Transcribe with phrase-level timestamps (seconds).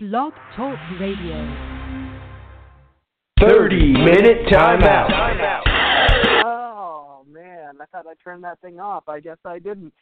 [0.00, 1.34] Blog Talk Radio.
[3.40, 5.10] 30 minute timeout.
[6.44, 9.08] Oh man, I thought I turned that thing off.
[9.08, 9.92] I guess I didn't.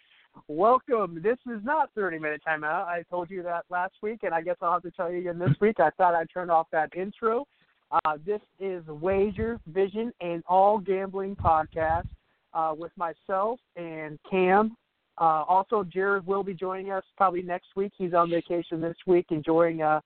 [0.48, 1.22] Welcome.
[1.22, 2.84] This is not 30 minute timeout.
[2.84, 5.38] I told you that last week, and I guess I'll have to tell you again
[5.38, 5.80] this week.
[5.80, 7.46] I thought I turned off that intro.
[7.90, 12.06] Uh, this is Wager, Vision, and All Gambling podcast
[12.52, 14.76] uh, with myself and Cam.
[15.18, 17.92] Uh, also, Jared will be joining us probably next week.
[17.96, 20.00] He's on vacation this week, enjoying uh,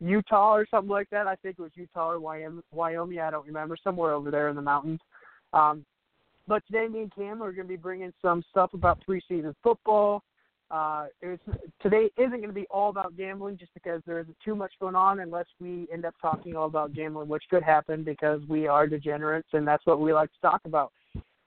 [0.00, 1.26] Utah or something like that.
[1.26, 3.18] I think it was Utah or Wyoming.
[3.18, 3.76] I don't remember.
[3.82, 5.00] Somewhere over there in the mountains.
[5.52, 5.84] Um,
[6.48, 10.22] but today, me and Cam are going to be bringing some stuff about preseason football.
[10.70, 11.42] Uh, it's,
[11.80, 14.96] today isn't going to be all about gambling just because there isn't too much going
[14.96, 18.86] on unless we end up talking all about gambling, which could happen because we are
[18.86, 20.92] degenerates and that's what we like to talk about.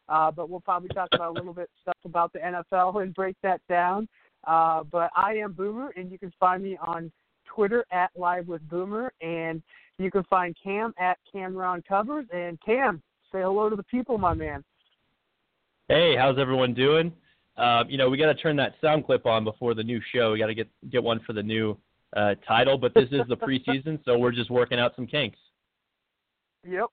[0.09, 3.35] Uh, but we'll probably talk about a little bit stuff about the NFL and break
[3.43, 4.07] that down.
[4.47, 7.11] Uh, but I am Boomer, and you can find me on
[7.45, 9.61] Twitter at Live with Boomer, and
[9.97, 12.25] you can find Cam at Cameron Covers.
[12.33, 13.01] And Cam,
[13.31, 14.63] say hello to the people, my man.
[15.87, 17.11] Hey, how's everyone doing?
[17.57, 20.31] Uh, you know, we got to turn that sound clip on before the new show.
[20.31, 21.77] We got to get get one for the new
[22.15, 25.37] uh, title, but this is the preseason, so we're just working out some kinks.
[26.67, 26.87] Yep,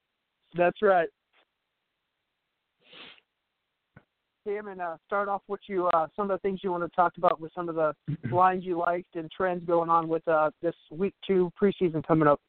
[0.56, 1.08] that's right.
[4.47, 6.94] Cam, and uh, start off with you uh, some of the things you want to
[6.94, 7.92] talk about with some of the
[8.33, 12.41] lines you liked and trends going on with uh, this week two preseason coming up.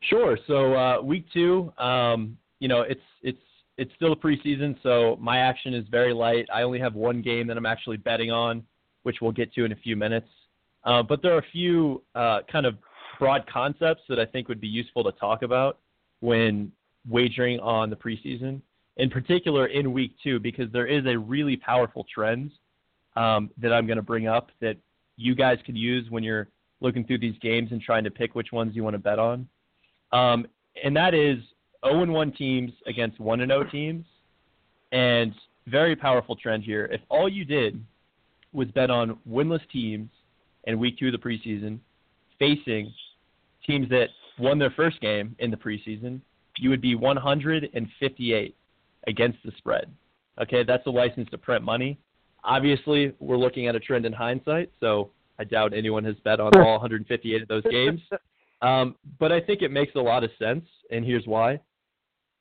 [0.00, 0.38] Sure.
[0.46, 3.38] So uh, week two, um, you know, it's it's
[3.76, 6.46] it's still a preseason, so my action is very light.
[6.52, 8.62] I only have one game that I'm actually betting on,
[9.02, 10.28] which we'll get to in a few minutes.
[10.84, 12.76] Uh, but there are a few uh, kind of
[13.18, 15.78] broad concepts that I think would be useful to talk about
[16.20, 16.72] when
[17.08, 18.62] wagering on the preseason
[18.98, 22.52] in particular in week two, because there is a really powerful trend
[23.16, 24.76] um, that I'm going to bring up that
[25.16, 26.48] you guys could use when you're
[26.80, 29.48] looking through these games and trying to pick which ones you want to bet on.
[30.12, 30.46] Um,
[30.82, 31.38] and that is
[31.84, 34.04] 0 1 teams against 1 0 teams.
[34.92, 35.34] And
[35.66, 36.86] very powerful trend here.
[36.86, 37.82] If all you did
[38.52, 40.08] was bet on winless teams
[40.64, 41.78] in week two of the preseason
[42.38, 42.92] facing
[43.66, 46.20] teams that won their first game in the preseason,
[46.56, 48.56] you would be 158
[49.08, 49.90] against the spread.
[50.40, 51.98] Okay, that's a license to print money.
[52.44, 56.54] Obviously, we're looking at a trend in hindsight, so I doubt anyone has bet on
[56.56, 58.00] all 158 of those games.
[58.62, 61.60] Um, but I think it makes a lot of sense, and here's why.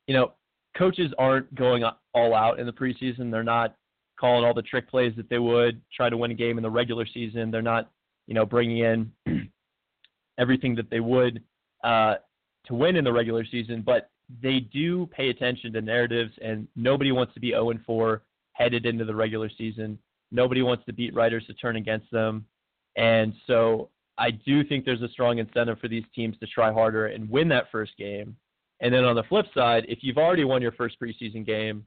[0.07, 0.33] You know,
[0.77, 1.83] coaches aren't going
[2.13, 3.31] all out in the preseason.
[3.31, 3.75] They're not
[4.19, 6.69] calling all the trick plays that they would try to win a game in the
[6.69, 7.51] regular season.
[7.51, 7.91] They're not,
[8.27, 9.11] you know, bringing in
[10.37, 11.41] everything that they would
[11.83, 12.15] uh,
[12.65, 13.83] to win in the regular season.
[13.85, 14.09] But
[14.41, 18.21] they do pay attention to narratives, and nobody wants to be 0 4
[18.53, 19.97] headed into the regular season.
[20.31, 22.45] Nobody wants the beat writers to turn against them.
[22.97, 27.07] And so I do think there's a strong incentive for these teams to try harder
[27.07, 28.35] and win that first game.
[28.81, 31.85] And then on the flip side, if you've already won your first preseason game,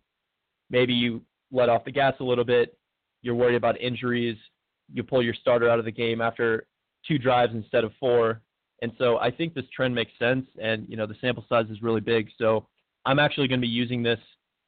[0.70, 1.22] maybe you
[1.52, 2.78] let off the gas a little bit,
[3.22, 4.36] you're worried about injuries,
[4.92, 6.66] you pull your starter out of the game after
[7.06, 8.40] two drives instead of four,
[8.82, 11.82] and so I think this trend makes sense, and you know the sample size is
[11.82, 12.28] really big.
[12.38, 12.66] So
[13.04, 14.18] I'm actually going to be using this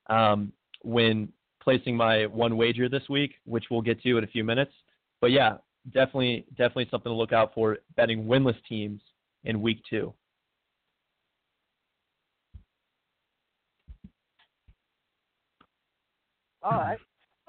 [0.09, 0.53] um,
[0.83, 4.73] when placing my one wager this week, which we'll get to in a few minutes.
[5.21, 5.57] But yeah,
[5.93, 9.01] definitely, definitely something to look out for betting winless teams
[9.45, 10.13] in week two.
[16.63, 16.99] All right.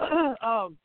[0.42, 0.76] um,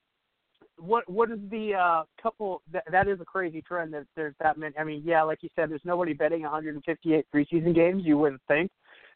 [0.79, 4.57] what what is the uh, couple that that is a crazy trend that there's that
[4.57, 4.77] many.
[4.77, 8.03] I mean, yeah, like you said, there's nobody betting 158 preseason games.
[8.05, 8.71] You wouldn't think,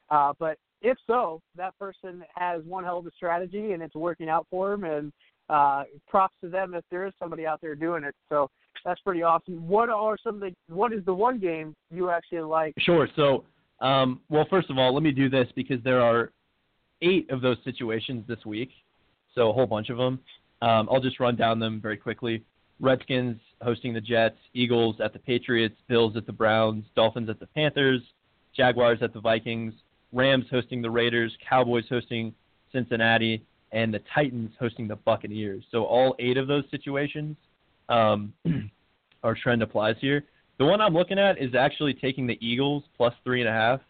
[0.10, 4.30] uh, but if so, that person has one hell of a strategy and it's working
[4.30, 4.84] out for them.
[4.84, 5.14] And
[5.50, 8.16] uh, props to them if there is somebody out there doing it.
[8.30, 8.50] So
[8.86, 9.68] that's pretty awesome.
[9.68, 12.74] What are some of the what is the one game you actually like?
[12.80, 13.08] Sure.
[13.16, 13.46] So,
[13.80, 16.32] um, well, first of all, let me do this because there are
[17.02, 18.70] eight of those situations this week,
[19.36, 20.20] so a whole bunch of them.
[20.64, 22.42] Um, I'll just run down them very quickly.
[22.80, 27.48] Redskins hosting the Jets, Eagles at the Patriots, Bills at the Browns, Dolphins at the
[27.48, 28.02] Panthers,
[28.56, 29.74] Jaguars at the Vikings,
[30.14, 32.34] Rams hosting the Raiders, Cowboys hosting
[32.72, 33.44] Cincinnati,
[33.74, 35.66] and the Titans hosting the Buccaneers.
[35.70, 37.36] So all eight of those situations,
[37.90, 38.32] um,
[39.24, 40.24] our trend applies here.
[40.60, 43.82] The one I'm looking at is actually taking the Eagles plus three and a half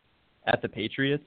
[0.47, 1.25] at the Patriots.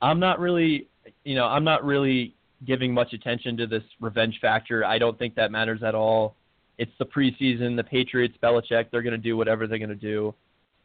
[0.00, 0.86] I'm not really,
[1.24, 4.84] you know, I'm not really giving much attention to this revenge factor.
[4.84, 6.34] I don't think that matters at all.
[6.78, 7.76] It's the preseason.
[7.76, 10.34] The Patriots, Belichick, they're going to do whatever they're going to do.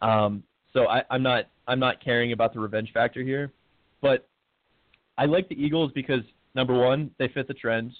[0.01, 3.51] Um, so I, I'm not I'm not caring about the revenge factor here,
[4.01, 4.27] but
[5.17, 6.21] I like the Eagles because
[6.55, 7.93] number one, they fit the trend.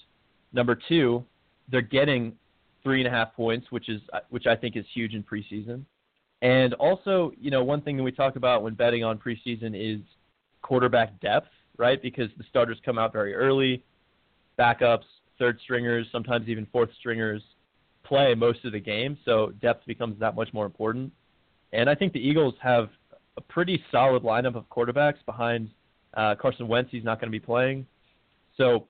[0.52, 1.24] Number two,
[1.70, 2.34] they're getting
[2.82, 5.84] three and a half points, which is which I think is huge in preseason.
[6.42, 10.00] And also, you know, one thing that we talk about when betting on preseason is
[10.62, 12.00] quarterback depth, right?
[12.00, 13.84] Because the starters come out very early,
[14.58, 15.04] backups,
[15.38, 17.42] third stringers, sometimes even fourth stringers
[18.04, 21.12] play most of the game, so depth becomes that much more important.
[21.72, 22.90] And I think the Eagles have
[23.36, 25.70] a pretty solid lineup of quarterbacks behind
[26.14, 26.90] uh, Carson Wentz.
[26.90, 27.86] He's not going to be playing.
[28.56, 28.88] So,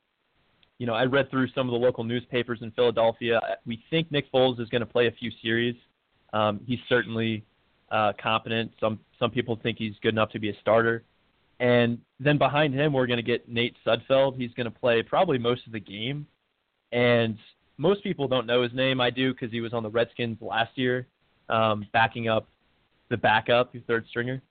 [0.79, 3.41] you know, I read through some of the local newspapers in Philadelphia.
[3.65, 5.77] We think Nick Foles is going to play a few series.
[6.33, 7.45] Um, he's certainly
[7.93, 8.73] uh, competent.
[8.81, 11.05] Some some people think he's good enough to be a starter.
[11.63, 14.37] And then behind him, we're going to get Nate Sudfeld.
[14.37, 16.27] He's going to play probably most of the game.
[16.91, 17.39] And
[17.79, 19.01] most people don't know his name.
[19.01, 21.07] I do because he was on the Redskins last year,
[21.49, 22.49] um, backing up
[23.11, 24.43] the backup, third stringer.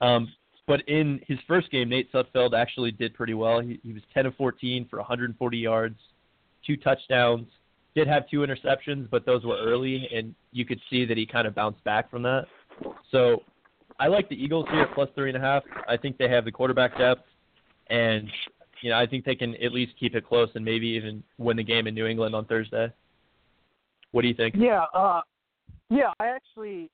[0.00, 0.32] Um,
[0.68, 3.58] but in his first game, Nate Sudfeld actually did pretty well.
[3.58, 5.98] He, he was 10 of 14 for 140 yards,
[6.64, 7.48] two touchdowns.
[7.96, 11.48] Did have two interceptions, but those were early, and you could see that he kind
[11.48, 12.46] of bounced back from that.
[13.10, 13.42] So
[14.00, 15.62] I like the Eagles here plus three and a half.
[15.86, 17.22] I think they have the quarterback depth,
[17.90, 18.26] and
[18.80, 21.58] you know I think they can at least keep it close and maybe even win
[21.58, 22.90] the game in New England on Thursday.
[24.12, 24.54] What do you think?
[24.56, 25.20] Yeah, uh,
[25.90, 26.12] yeah.
[26.18, 26.90] I actually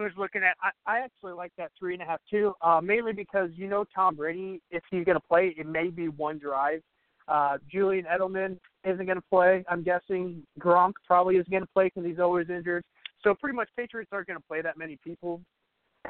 [0.00, 0.56] was looking at.
[0.60, 3.84] I, I actually like that three and a half too, uh, mainly because you know
[3.94, 6.82] Tom Brady, if he's going to play, it may be one drive.
[7.28, 9.64] Uh, Julian Edelman isn't going to play.
[9.68, 12.82] I'm guessing Gronk probably is going to play because he's always injured.
[13.22, 15.40] So pretty much Patriots aren't going to play that many people.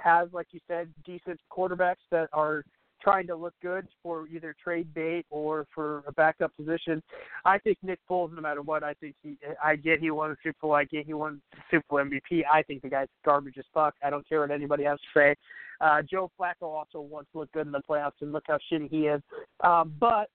[0.02, 2.64] Have like you said, decent quarterbacks that are
[3.00, 7.02] trying to look good for either trade bait or for a backup position.
[7.44, 10.36] I think Nick Foles, no matter what, I think he, I get he won the
[10.42, 11.40] Super Bowl, I get he won
[11.70, 12.42] Super Bowl MVP.
[12.52, 13.94] I think the guy's garbage as fuck.
[14.02, 15.34] I don't care what anybody has to say.
[15.80, 19.06] Uh, Joe Flacco also once looked good in the playoffs, and look how shitty he
[19.06, 19.22] is.
[19.62, 20.28] Um, but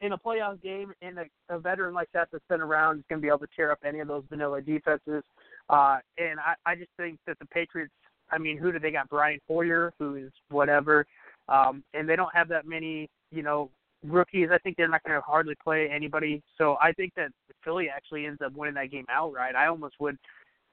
[0.00, 3.20] in a playoff game, in a, a veteran like that that's been around is going
[3.20, 5.22] to be able to tear up any of those vanilla defenses.
[5.68, 7.92] Uh, and I, I just think that the Patriots.
[8.30, 9.08] I mean, who do they got?
[9.08, 11.06] Brian Hoyer, who is whatever.
[11.48, 13.70] Um, and they don't have that many, you know,
[14.04, 14.48] rookies.
[14.52, 16.42] I think they're not going to hardly play anybody.
[16.56, 17.30] So I think that
[17.64, 19.54] Philly actually ends up winning that game outright.
[19.54, 20.16] I almost would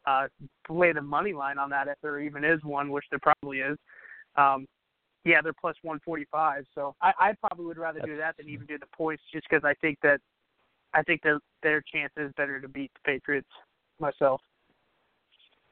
[0.06, 0.27] uh,
[0.65, 3.77] play the money line on that if there even is one, which there probably is.
[4.36, 4.65] Um,
[5.25, 6.65] yeah, they're plus 145.
[6.74, 9.65] So I, I probably would rather do that than even do the points, just because
[9.65, 10.21] I think that
[10.94, 13.50] I think that their chance is better to beat the Patriots
[14.00, 14.42] myself.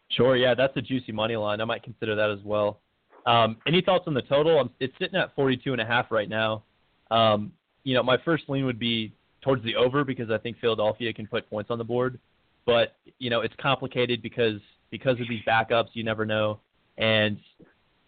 [0.10, 1.62] Sure, yeah, that's a juicy money line.
[1.62, 2.80] I might consider that as well.
[3.26, 4.70] Um, any thoughts on the total?
[4.80, 6.64] It's sitting at 42 and a half right now.
[7.12, 7.52] Um,
[7.84, 11.28] you know, my first lean would be towards the over because I think Philadelphia can
[11.28, 12.20] put points on the board.
[12.66, 14.60] But you know, it's complicated because
[14.90, 16.60] because of these backups, you never know.
[16.98, 17.40] And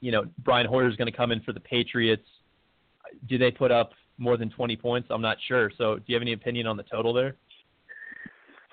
[0.01, 2.27] you know, Brian Hoyer is going to come in for the Patriots.
[3.27, 5.09] Do they put up more than 20 points?
[5.11, 5.71] I'm not sure.
[5.77, 7.35] So, do you have any opinion on the total there?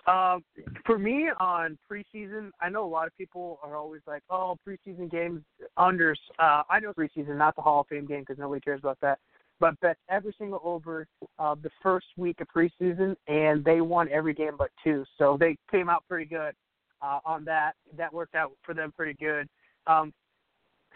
[0.07, 0.45] Um,
[0.85, 5.11] for me on preseason, I know a lot of people are always like, "Oh, preseason
[5.11, 5.43] games
[5.79, 9.01] unders." Uh, I know preseason, not the Hall of Fame game, because nobody cares about
[9.01, 9.19] that.
[9.61, 11.07] But bet every single over
[11.39, 15.05] uh, the first week of preseason, and they won every game but two.
[15.17, 16.55] So they came out pretty good
[17.01, 17.73] uh, on that.
[17.97, 19.49] That worked out for them pretty good.
[19.87, 20.13] Um,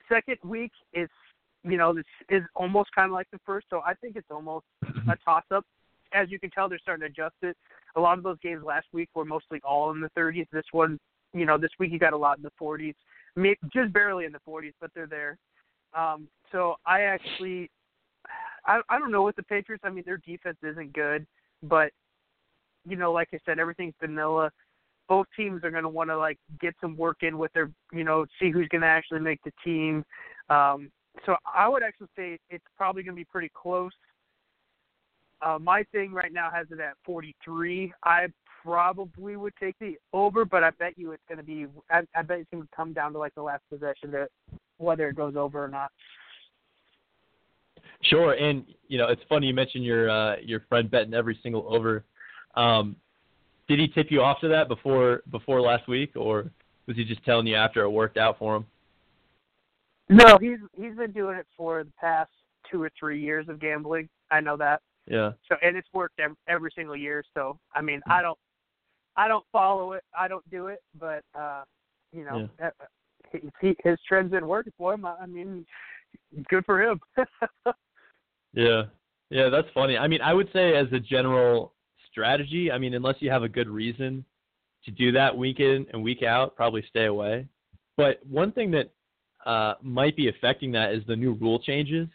[0.08, 1.12] second week, it's
[1.62, 4.66] you know this is almost kind of like the first, so I think it's almost
[4.82, 5.64] a toss up.
[6.12, 7.56] As you can tell, they're starting to adjust it
[7.96, 10.46] a lot of those games last week were mostly all in the 30s.
[10.52, 10.98] This one,
[11.34, 12.94] you know, this week you got a lot in the 40s,
[13.72, 15.36] just barely in the 40s, but they're there.
[15.96, 17.70] Um, so I actually,
[18.66, 19.82] I I don't know with the Patriots.
[19.84, 21.26] I mean, their defense isn't good,
[21.62, 21.90] but
[22.86, 24.50] you know, like I said, everything's vanilla.
[25.08, 28.04] Both teams are going to want to like get some work in with their, you
[28.04, 30.04] know, see who's going to actually make the team.
[30.50, 30.90] Um,
[31.24, 33.92] so I would actually say it's probably going to be pretty close.
[35.40, 37.92] Uh, my thing right now has it at 43.
[38.04, 38.26] I
[38.62, 41.66] probably would take the over, but I bet you it's going to be.
[41.90, 44.28] I, I bet it's going to come down to like the last possession to
[44.78, 45.90] whether it goes over or not.
[48.02, 51.66] Sure, and you know it's funny you mentioned your uh, your friend betting every single
[51.68, 52.04] over.
[52.54, 52.96] Um,
[53.68, 56.50] did he tip you off to that before before last week, or
[56.86, 58.66] was he just telling you after it worked out for him?
[60.08, 62.30] No, he's he's been doing it for the past
[62.70, 64.08] two or three years of gambling.
[64.30, 64.80] I know that.
[65.10, 65.32] Yeah.
[65.48, 67.24] So and it's worked every, every single year.
[67.34, 68.38] So I mean, I don't,
[69.16, 70.04] I don't follow it.
[70.18, 71.62] I don't do it, but uh,
[72.12, 72.66] you know, yeah.
[72.66, 72.86] Uh,
[73.60, 75.04] he, his trends been working for him.
[75.04, 75.66] I mean,
[76.48, 77.00] good for him.
[78.54, 78.84] yeah.
[79.30, 79.98] Yeah, that's funny.
[79.98, 81.74] I mean, I would say as a general
[82.10, 84.24] strategy, I mean, unless you have a good reason
[84.84, 87.46] to do that week in and week out, probably stay away.
[87.96, 88.90] But one thing that
[89.44, 92.08] uh, might be affecting that is the new rule changes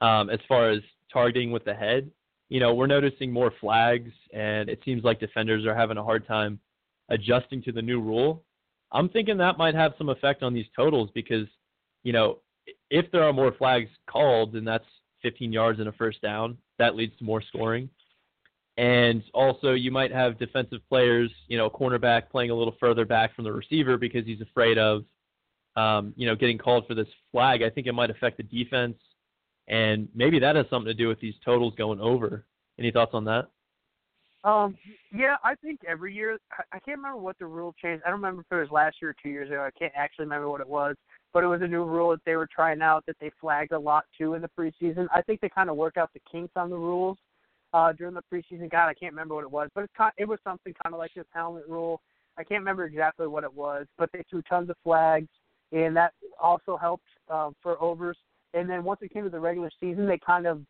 [0.00, 0.80] um, as far as
[1.12, 2.10] targeting with the head
[2.52, 6.26] you know, we're noticing more flags, and it seems like defenders are having a hard
[6.26, 6.60] time
[7.08, 8.44] adjusting to the new rule,
[8.92, 11.46] I'm thinking that might have some effect on these totals because,
[12.02, 12.40] you know,
[12.90, 14.84] if there are more flags called, then that's
[15.22, 16.58] 15 yards and a first down.
[16.78, 17.88] That leads to more scoring.
[18.76, 23.34] And also, you might have defensive players, you know, cornerback playing a little further back
[23.34, 25.04] from the receiver because he's afraid of,
[25.76, 27.62] um, you know, getting called for this flag.
[27.62, 28.98] I think it might affect the defense,
[29.68, 32.44] and maybe that has something to do with these totals going over.
[32.78, 33.48] Any thoughts on that?
[34.44, 34.76] Um,
[35.14, 36.36] yeah, I think every year
[36.72, 38.02] I can't remember what the rule changed.
[38.04, 39.60] I don't remember if it was last year or two years ago.
[39.60, 40.96] I can't actually remember what it was,
[41.32, 43.78] but it was a new rule that they were trying out that they flagged a
[43.78, 45.06] lot too in the preseason.
[45.14, 47.18] I think they kind of worked out the kinks on the rules
[47.72, 48.68] uh, during the preseason.
[48.68, 50.98] God, I can't remember what it was, but it's kind, it was something kind of
[50.98, 52.00] like this helmet rule.
[52.36, 55.28] I can't remember exactly what it was, but they threw tons of flags,
[55.70, 58.16] and that also helped uh, for overs.
[58.54, 60.62] And then once it came to the regular season, they kind of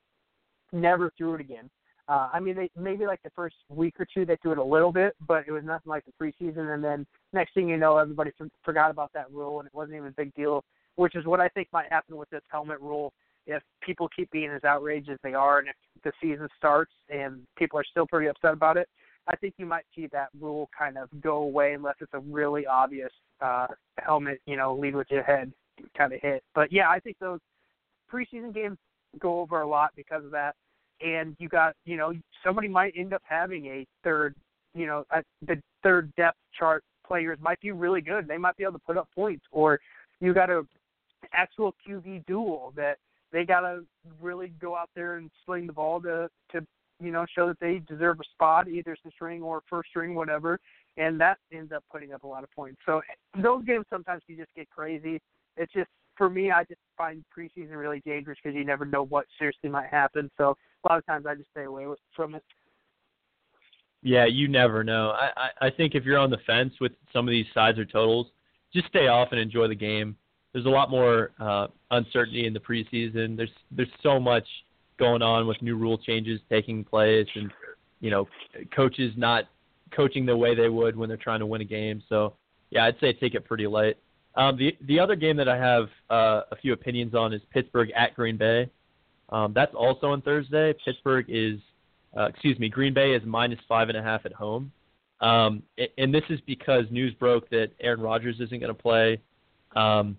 [0.73, 1.69] never threw it again.
[2.09, 4.65] Uh, I mean, they maybe like the first week or two they threw it a
[4.65, 6.75] little bit, but it was nothing like the preseason.
[6.75, 9.97] And then next thing you know, everybody f- forgot about that rule, and it wasn't
[9.97, 10.65] even a big deal.
[10.97, 13.13] Which is what I think might happen with this helmet rule
[13.47, 15.75] if people keep being as outraged as they are, and if
[16.05, 18.89] the season starts and people are still pretty upset about it.
[19.29, 22.67] I think you might see that rule kind of go away unless it's a really
[22.67, 25.53] obvious uh, helmet, you know, lead with your head
[25.97, 26.43] kind of hit.
[26.55, 27.39] But yeah, I think those
[28.13, 28.79] preseason games
[29.19, 30.55] go over a lot because of that.
[31.01, 32.13] And you got you know
[32.45, 34.35] somebody might end up having a third
[34.75, 38.29] you know a, the third depth chart players might be really good.
[38.29, 39.45] They might be able to put up points.
[39.51, 39.81] Or
[40.21, 40.63] you got a
[41.33, 42.99] actual QB duel that
[43.33, 43.85] they got to
[44.21, 46.65] really go out there and sling the ball to to
[47.01, 50.59] you know show that they deserve a spot either the string or first string whatever.
[50.97, 52.79] And that ends up putting up a lot of points.
[52.85, 53.01] So
[53.43, 55.21] those games sometimes you just get crazy.
[55.57, 55.89] It's just
[56.23, 59.89] for me I just find preseason really dangerous because you never know what seriously might
[59.89, 62.45] happen so a lot of times I just stay away from it.
[64.05, 65.11] Yeah, you never know.
[65.11, 67.85] I, I I think if you're on the fence with some of these sides or
[67.85, 68.29] totals,
[68.73, 70.17] just stay off and enjoy the game.
[70.53, 73.37] There's a lot more uh, uncertainty in the preseason.
[73.37, 74.47] There's there's so much
[74.99, 77.51] going on with new rule changes taking place, and
[78.01, 78.29] you know,
[78.75, 79.45] coaches not
[79.95, 82.03] coaching the way they would when they're trying to win a game.
[82.09, 82.35] So
[82.71, 83.97] yeah, I'd say take it pretty light.
[84.35, 87.91] Um, the the other game that I have uh, a few opinions on is Pittsburgh
[87.95, 88.71] at Green Bay.
[89.29, 90.75] Um, that's also on Thursday.
[90.85, 91.59] Pittsburgh is,
[92.17, 94.73] uh, excuse me, Green Bay is minus five and a half at home.
[95.21, 95.63] Um,
[95.99, 99.21] and this is because news broke that Aaron Rodgers isn't going to play.
[99.77, 100.19] Um,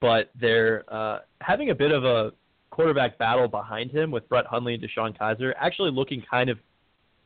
[0.00, 2.32] but they're uh, having a bit of a
[2.70, 6.58] quarterback battle behind him with Brett Hundley and DeShone Kizer, actually looking kind of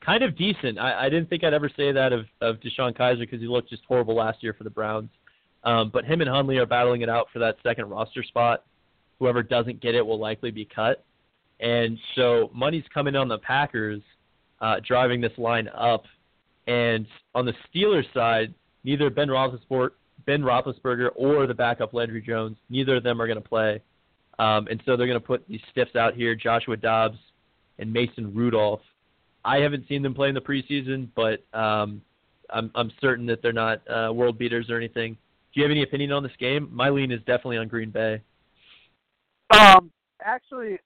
[0.01, 0.79] kind of decent.
[0.79, 3.71] I, I didn't think I'd ever say that of, of DeShone Kizer because he looked
[3.71, 5.11] just horrible last year for the Browns.
[5.65, 8.65] Um, but him and Hundley are battling it out for that second roster spot
[9.19, 11.05] whoever doesn't get it will likely be cut.
[11.61, 14.03] And so money's coming on the Packers,
[14.61, 16.05] uh, driving this line up.
[16.67, 19.91] And on the Steelers side, neither Ben Roethlisberger,
[20.27, 23.81] Ben Roethlisberger or the backup Landry Jones, neither of them are going to play.
[24.39, 27.19] Um, and so they're going to put these stiffs out here, Joshua Dobbs
[27.79, 28.83] and Mason Rudolph.
[29.45, 32.03] I haven't seen them play in the preseason, but um,
[32.51, 35.17] I'm, I'm certain that they're not uh, world beaters or anything.
[35.55, 36.69] Do you have any opinion on this game?
[36.73, 38.23] My lean is definitely on Green Bay.
[39.51, 39.91] Um,
[40.23, 40.79] actually,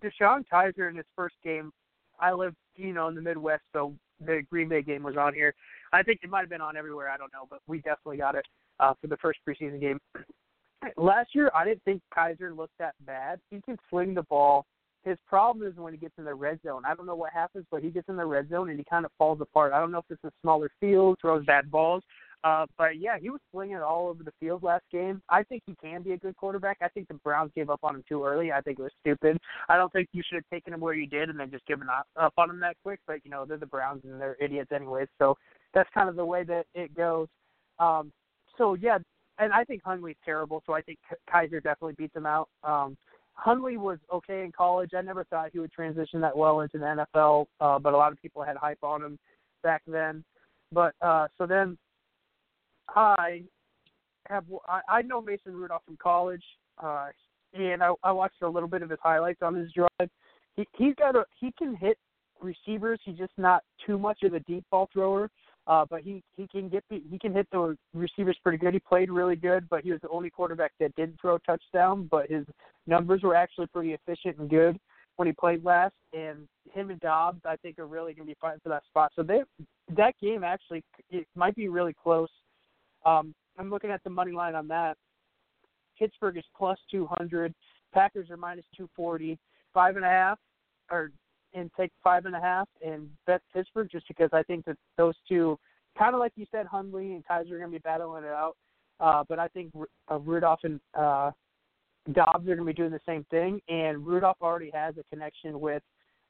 [0.00, 1.72] DeShone Kizer in his first game,
[2.20, 3.94] I live, you know, in the Midwest, so
[4.24, 5.54] the Green Bay game was on here.
[5.92, 7.08] I think it might have been on everywhere.
[7.08, 8.44] I don't know, but we definitely got it
[8.78, 9.98] uh, for the first preseason game.
[10.96, 13.40] Last year, I didn't think Kizer looked that bad.
[13.50, 14.66] He can sling the ball.
[15.04, 16.82] His problem is when he gets in the red zone.
[16.86, 19.06] I don't know what happens, but he gets in the red zone and he kind
[19.06, 19.72] of falls apart.
[19.72, 22.02] I don't know if it's a smaller field, throws bad balls,
[22.42, 25.20] uh, but yeah, he was slinging it all over the field last game.
[25.28, 26.78] I think he can be a good quarterback.
[26.80, 28.50] I think the Browns gave up on him too early.
[28.50, 29.38] I think it was stupid.
[29.68, 31.88] I don't think you should have taken him where you did and then just given
[31.90, 33.00] up on him that quick.
[33.06, 35.08] But you know they're the Browns and they're idiots anyways.
[35.18, 35.36] So
[35.74, 37.28] that's kind of the way that it goes.
[37.78, 38.10] Um,
[38.56, 38.98] so yeah,
[39.38, 40.62] and I think Hundley's terrible.
[40.66, 40.98] So I think
[41.32, 42.48] Kizer definitely beats him out.
[42.64, 42.96] Um,
[43.34, 44.90] Hundley was okay in college.
[44.96, 48.12] I never thought he would transition that well into the NFL, uh, but a lot
[48.12, 49.18] of people had hype on him
[49.62, 50.24] back then.
[50.72, 51.78] But uh, so then
[52.94, 53.42] I
[54.28, 54.44] have
[54.88, 56.44] I, know Mason Rudolph from college,
[56.82, 57.08] uh,
[57.54, 60.10] and I, I watched a little bit of his highlights on his drive.
[60.56, 61.98] He he's got a he can hit
[62.40, 63.00] receivers.
[63.04, 65.30] He's just not too much of a deep ball thrower.
[65.66, 68.74] Uh, but he he can get he can hit the receivers pretty good.
[68.74, 72.08] He played really good, but he was the only quarterback that didn't throw a touchdown.
[72.10, 72.44] But his
[72.86, 74.80] numbers were actually pretty efficient and good
[75.16, 75.94] when he played last.
[76.12, 79.12] And him and Dobbs, I think, are really going to be fighting for that spot.
[79.14, 79.42] So they
[79.96, 82.30] that game actually it might be really close.
[83.04, 84.96] Um, I'm looking at the money line on that.
[85.98, 87.54] Pittsburgh is plus 200.
[87.92, 89.38] Packers are minus 240.
[89.72, 90.38] Five and a half,
[90.90, 91.12] or
[91.54, 95.14] and take five and a half and bet Pittsburgh just because I think that those
[95.28, 95.58] two
[95.98, 98.56] kind of like you said, Hundley and Kizer are going to be battling it out.
[98.98, 99.72] Uh, but I think
[100.10, 101.30] uh, Rudolph and uh,
[102.12, 103.60] Dobbs are going to be doing the same thing.
[103.68, 105.82] And Rudolph already has a connection with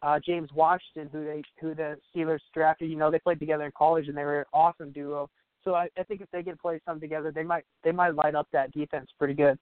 [0.02, 2.90] uh, James Washington, who they who the Steelers drafted.
[2.90, 5.28] You know, they played together in college, and they were an awesome duo.
[5.64, 8.34] So I, I think if they get play something together, they might they might light
[8.34, 9.58] up that defense pretty good.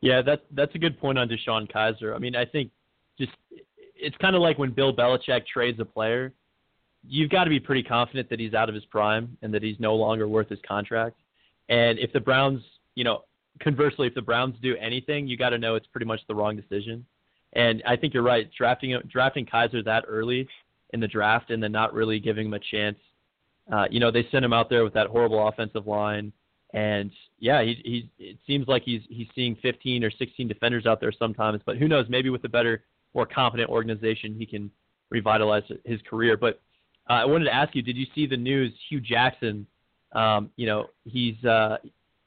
[0.00, 2.14] Yeah, that that's a good point on DeShone Kizer.
[2.14, 2.70] I mean, I think
[3.18, 3.32] just
[3.94, 6.32] it's kind of like when Bill Belichick trades a player,
[7.06, 9.78] you've got to be pretty confident that he's out of his prime and that he's
[9.78, 11.16] no longer worth his contract.
[11.68, 12.62] And if the Browns,
[12.94, 13.24] you know,
[13.60, 16.56] conversely, if the Browns do anything, you got to know it's pretty much the wrong
[16.56, 17.04] decision.
[17.52, 18.48] And I think you're right.
[18.56, 20.48] Drafting drafting Kizer that early
[20.92, 22.98] in the draft and then not really giving him a chance.
[23.70, 26.32] Uh, you know, they sent him out there with that horrible offensive line,
[26.72, 31.00] and yeah, he he it seems like he's he's seeing 15 or 16 defenders out
[31.00, 31.60] there sometimes.
[31.64, 32.06] But who knows?
[32.08, 32.84] Maybe with a better,
[33.14, 34.70] more competent organization, he can
[35.10, 36.36] revitalize his career.
[36.36, 36.60] But
[37.08, 38.72] uh, I wanted to ask you, did you see the news?
[38.88, 39.66] Hue Jackson,
[40.12, 41.78] um, you know, he's uh,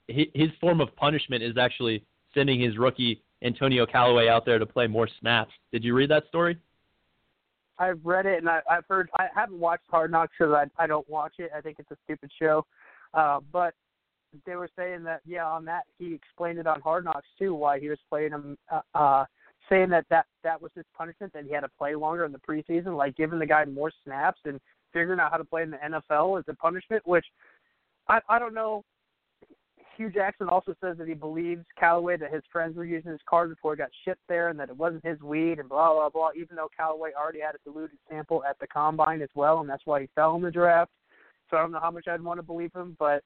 [0.08, 4.66] his, his form of punishment is actually sending his rookie Antonio Callaway out there to
[4.66, 5.52] play more snaps.
[5.72, 6.58] Did you read that story?
[7.84, 9.10] I've read it and I, I've heard.
[9.18, 11.52] I haven't watched Hard Knocks because I I don't watch it.
[11.56, 12.66] I think it's a stupid show.
[13.14, 13.74] Uh, but
[14.46, 17.80] they were saying that yeah, on that he explained it on Hard Knocks too why
[17.80, 18.58] he was playing him.
[18.72, 19.26] Uh, uh,
[19.70, 22.40] saying that that that was his punishment that he had to play longer in the
[22.40, 24.60] preseason, like giving the guy more snaps and
[24.92, 27.02] figuring out how to play in the NFL as a punishment.
[27.06, 27.26] Which
[28.08, 28.84] I I don't know
[29.96, 33.50] Hue Jackson also says that he believes Callaway that his friends were using his card
[33.50, 36.30] before he got shipped there and that it wasn't his weed and blah blah blah.
[36.36, 39.86] Even though Callaway already had a diluted sample at the combine as well, and that's
[39.86, 40.92] why he fell in the draft.
[41.50, 43.24] So I don't know how much I'd want to believe him, but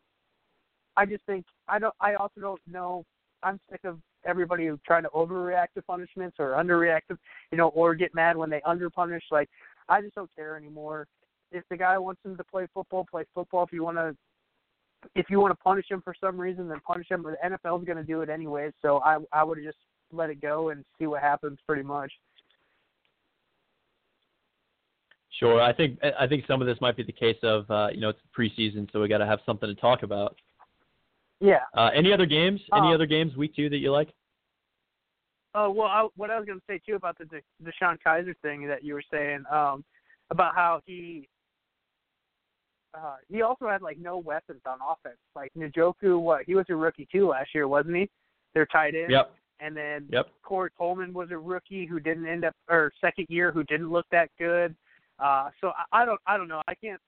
[0.97, 1.93] I just think I don't.
[2.01, 3.05] I also don't know.
[3.43, 7.17] I'm sick of everybody who trying to overreact to punishments or underreact to,
[7.51, 9.21] you know, or get mad when they underpunish.
[9.31, 9.49] Like
[9.87, 11.07] I just don't care anymore.
[11.51, 13.63] If the guy wants him to play football, play football.
[13.63, 14.15] If you want to
[15.15, 17.23] if you want to punish him for some reason, then punish him.
[17.23, 19.77] But the NFL is going to do it anyway, so I I would just
[20.11, 22.11] let it go and see what happens, pretty much.
[25.39, 28.01] Sure, I think I think some of this might be the case of uh, you
[28.01, 30.35] know it's preseason, so we got to have something to talk about.
[31.39, 31.59] Yeah.
[31.75, 32.59] Uh, any other games?
[32.73, 34.09] Any um, other games week two that you like?
[35.53, 38.33] Oh well, I, what I was going to say too about the De, DeShone Kizer
[38.41, 39.83] thing that you were saying um,
[40.31, 41.27] about how he
[42.97, 45.17] uh, he also had like no weapons on offense.
[45.35, 48.09] Like Njoku, what he was a rookie too last year, wasn't he?
[48.53, 49.11] Their tight end.
[49.11, 49.33] Yep.
[49.59, 50.27] And then yep.
[50.43, 54.05] Corey Coleman was a rookie who didn't end up or second year who didn't look
[54.11, 54.75] that good.
[55.19, 56.61] Uh, so I, I don't I don't know.
[56.67, 56.99] I can't.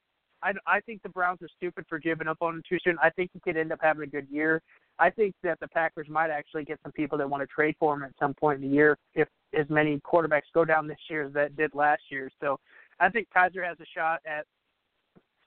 [0.42, 2.98] I, I think the Browns are stupid for giving up on him too soon.
[3.04, 4.62] I think he could end up having a good year.
[4.98, 7.94] I think that the Packers might actually get some people that want to trade for
[7.94, 11.26] him at some point in the year if as many quarterbacks go down this year
[11.26, 12.30] as that did last year.
[12.40, 12.58] So
[13.02, 14.46] I think Kizer has a shot at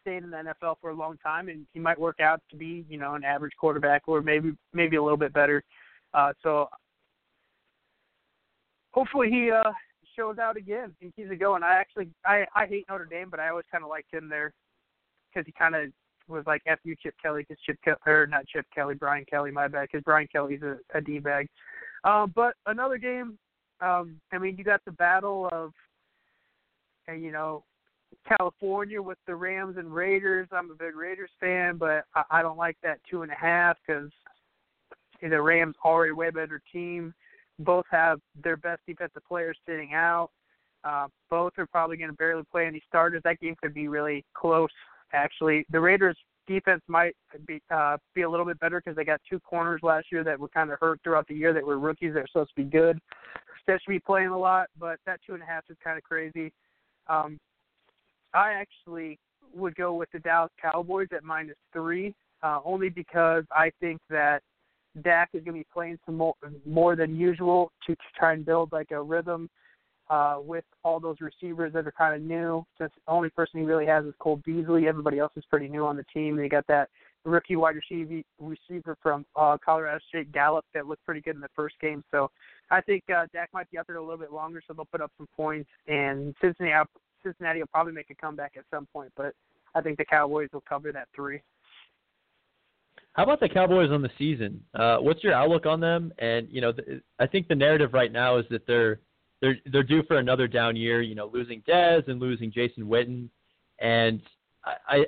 [0.03, 2.85] staying in the NFL for a long time, and he might work out to be,
[2.89, 5.63] you know, an average quarterback or maybe maybe a little bit better.
[6.15, 6.69] Uh, so
[8.93, 9.73] hopefully he uh,
[10.17, 11.63] shows out again and keeps it going.
[11.63, 14.53] I actually I I hate Notre Dame, but I always kind of liked him there
[15.33, 15.91] because he kind of
[16.29, 19.51] was like F you Chip Kelly because Chip Kelly or not Chip Kelly Brian Kelly
[19.51, 21.49] my bad because Brian Kelly's a, a d bag.
[22.05, 23.39] Um, but another game.
[23.81, 25.73] Um, I mean, you got the battle of,
[27.09, 27.65] and you know,
[28.27, 30.49] California with the Rams and Raiders.
[30.53, 33.77] I'm a big Raiders fan, but I, I don't like that two and a half
[33.87, 34.11] because
[35.21, 37.15] you the Rams are a way better team.
[37.59, 40.31] Both have their best defensive players sitting out.
[40.85, 43.23] Uh, both are probably going to barely play any starters.
[43.25, 44.71] That game could be really close.
[45.13, 46.17] Actually, the Raiders'
[46.49, 47.15] defense might
[47.47, 50.39] be uh, be a little bit better because they got two corners last year that
[50.39, 52.69] were kind of hurt throughout the year that were rookies that are supposed to be
[52.69, 52.99] good.
[53.69, 56.03] That should be playing a lot, but that two and a half is kind of
[56.03, 56.53] crazy.
[57.07, 57.39] Um,
[58.35, 59.19] I actually
[59.55, 64.43] would go with the Dallas Cowboys at minus three, uh, only because I think that
[65.03, 66.35] Dak is going to be playing some more
[66.67, 69.49] more than usual to try and build like a rhythm
[70.11, 72.65] uh, with all those receivers that are kind of new.
[72.79, 75.87] Since the only person he really has is Cole Beasley, everybody else is pretty new
[75.87, 76.37] on the team.
[76.37, 76.89] They got that
[77.25, 81.49] rookie wide receiver receiver from uh, Colorado State Gallup that looked pretty good in the
[81.55, 82.03] first game.
[82.11, 82.31] So
[82.71, 85.01] I think uh, Dak might be out there a little bit longer, so they'll put
[85.01, 85.71] up some points.
[85.87, 86.89] And Cincinnati
[87.23, 89.35] Cincinnati will probably make a comeback at some point, but
[89.75, 91.41] I think the Cowboys will cover that three.
[93.15, 94.63] How about the Cowboys on the season?
[94.75, 96.13] Uh, what's your outlook on them?
[96.19, 99.01] And you know, the, I think the narrative right now is that they're
[99.41, 101.03] they're they're due for another down year.
[101.03, 103.29] You know, losing Dez and losing Jason Witten,
[103.81, 104.21] and
[104.65, 105.05] I,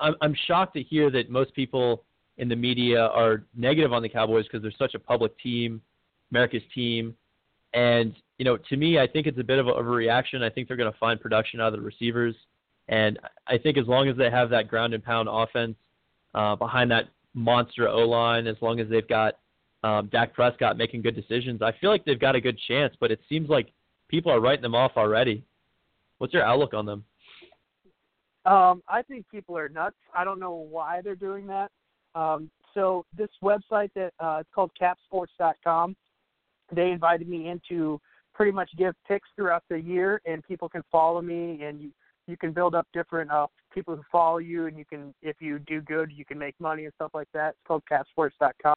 [0.00, 2.04] I I'm shocked to hear that most people
[2.38, 5.82] in the media are negative on the Cowboys because they're such a public team,
[6.30, 7.14] America's team,
[7.74, 10.42] and you know, to me, I think it's a bit of a overreaction.
[10.42, 12.34] I think they're going to find production out of the receivers,
[12.88, 15.76] And I think as long as they have that ground and pound offense
[16.34, 19.38] uh, behind that monster O line, as long as they've got
[19.84, 22.94] um, Dak Prescott making good decisions, I feel like they've got a good chance.
[22.98, 23.70] But it seems like
[24.08, 25.44] people are writing them off already.
[26.18, 27.04] What's your outlook on them?
[28.44, 29.96] Um, I think people are nuts.
[30.16, 31.70] I don't know why they're doing that.
[32.14, 35.96] Um, so this website that uh, it's called capsports.com,
[36.74, 38.00] they invited me in to
[38.34, 41.90] pretty much give picks throughout the year, and people can follow me, and you
[42.28, 45.58] you can build up different uh, people who follow you, and you can if you
[45.60, 47.50] do good, you can make money and stuff like that.
[47.50, 48.74] It's called capsports.com.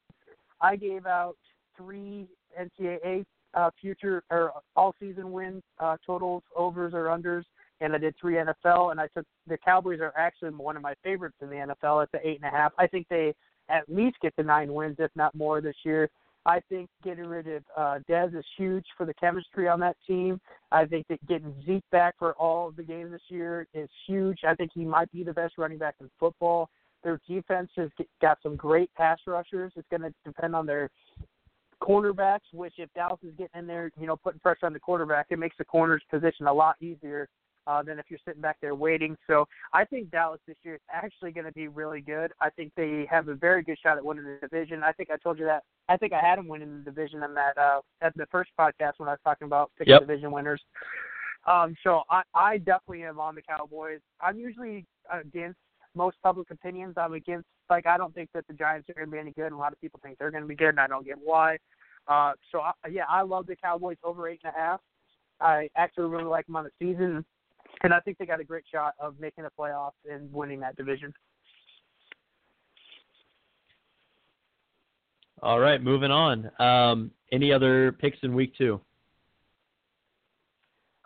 [0.61, 1.35] I gave out
[1.77, 2.27] three
[2.59, 7.43] NCAA uh, future or all season win uh, totals, overs or unders,
[7.81, 8.91] and I did three NFL.
[8.91, 12.11] And I took the Cowboys are actually one of my favorites in the NFL at
[12.11, 12.73] the eight and a half.
[12.77, 13.33] I think they
[13.69, 16.09] at least get to nine wins, if not more, this year.
[16.45, 20.39] I think getting rid of uh, Dez is huge for the chemistry on that team.
[20.71, 24.39] I think that getting Zeke back for all of the games this year is huge.
[24.47, 26.69] I think he might be the best running back in football.
[27.03, 27.89] Their defense has
[28.21, 29.71] got some great pass rushers.
[29.75, 30.89] It's going to depend on their
[31.81, 35.27] cornerbacks, which if Dallas is getting in there, you know, putting pressure on the quarterback,
[35.29, 37.27] it makes the corner's position a lot easier
[37.67, 39.17] uh, than if you're sitting back there waiting.
[39.27, 42.31] So I think Dallas this year is actually going to be really good.
[42.41, 44.83] I think they have a very good shot at winning the division.
[44.83, 45.63] I think I told you that.
[45.89, 48.93] I think I had them winning the division in that uh, at the first podcast
[48.97, 50.01] when I was talking about picking yep.
[50.01, 50.61] division winners.
[51.47, 53.99] Um, so I, I definitely am on the Cowboys.
[54.19, 55.59] I'm usually against
[55.95, 56.95] most public opinions.
[56.97, 59.45] I'm against like I don't think that the Giants are going to be any good.
[59.45, 61.17] And a lot of people think they're going to be good, and I don't get
[61.23, 61.57] why.
[62.07, 64.79] Uh, so I, yeah, I love the Cowboys over eight and a half.
[65.39, 67.25] I actually really like them on the season
[67.85, 70.75] and I think they got a great shot of making the playoffs and winning that
[70.75, 71.13] division.
[75.43, 76.49] All right, moving on.
[76.59, 78.81] Um, any other picks in week two?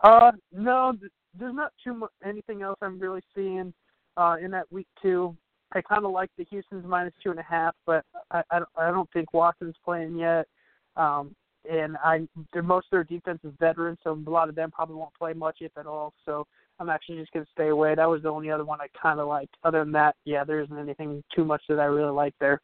[0.02, 0.94] Uh, no,
[1.38, 3.74] there's not too much anything else I'm really seeing
[4.16, 5.36] uh, in that week two.
[5.74, 8.92] I kind of like the Houston's minus two and a half, but I, I, I
[8.92, 10.48] don't think Watson's playing yet.
[10.96, 11.36] Um,
[11.70, 12.26] and I,
[12.64, 15.58] most of their defense is veterans, so a lot of them probably won't play much,
[15.60, 16.14] if at all.
[16.26, 16.48] So
[16.80, 17.96] I'm actually just to stay away.
[17.96, 19.56] That was the only other one I kind of liked.
[19.64, 22.62] Other than that, yeah, there isn't anything too much that I really like there.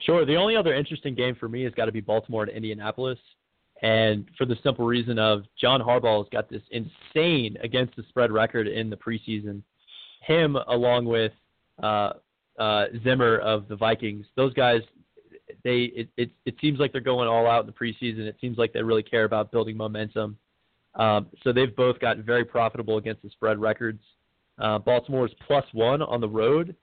[0.00, 0.24] Sure.
[0.24, 3.18] The only other interesting game for me has got to be Baltimore and Indianapolis.
[3.82, 8.30] And for the simple reason of John Harbaugh has got this insane against the spread
[8.30, 9.62] record in the preseason.
[10.20, 11.32] Him along with
[11.82, 12.12] uh,
[12.58, 14.80] uh, Zimmer of the Vikings, those guys,
[15.62, 18.20] they it, it it seems like they're going all out in the preseason.
[18.20, 20.38] It seems like they really care about building momentum.
[20.96, 24.00] Um, so they've both gotten very profitable against the spread records.
[24.58, 26.76] Uh, Baltimore is plus one on the road,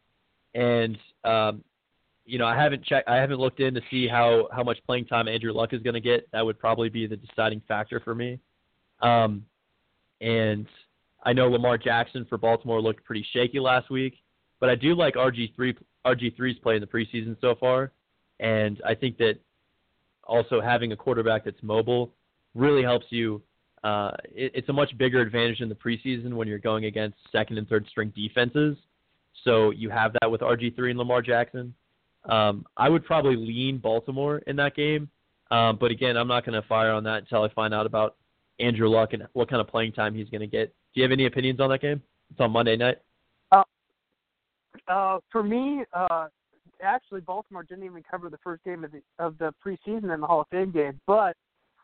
[0.53, 1.63] and um,
[2.25, 5.05] you know I haven't checked, I haven't looked in to see how how much playing
[5.05, 6.29] time Andrew Luck is going to get.
[6.33, 8.39] That would probably be the deciding factor for me.
[9.01, 9.45] Um,
[10.19, 10.67] and
[11.23, 14.15] I know Lamar Jackson for Baltimore looked pretty shaky last week,
[14.59, 17.93] but I do like RG3 RG3's play in the preseason so far,
[18.41, 19.35] and I think that
[20.25, 22.11] also having a quarterback that's mobile
[22.53, 23.41] really helps you
[23.83, 27.57] uh, it, it's a much bigger advantage in the preseason when you're going against second
[27.57, 28.77] and third string defenses.
[29.43, 31.73] So you have that with RG3 and Lamar Jackson.
[32.29, 35.09] Um, I would probably lean Baltimore in that game,
[35.49, 38.17] um, but again, I'm not going to fire on that until I find out about
[38.59, 40.67] Andrew Luck and what kind of playing time he's going to get.
[40.93, 42.01] Do you have any opinions on that game?
[42.29, 42.99] It's on Monday night.
[43.51, 43.63] Uh,
[44.87, 46.27] uh, for me, uh,
[46.83, 50.27] actually, Baltimore didn't even cover the first game of the of the preseason in the
[50.27, 51.35] Hall of Fame game, but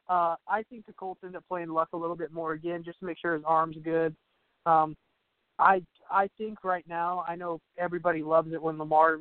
[0.09, 2.99] uh, I think the Colts end up playing Luck a little bit more again, just
[2.99, 4.15] to make sure his arm's good.
[4.65, 4.95] Um,
[5.59, 9.19] I I think right now, I know everybody loves it when Lamar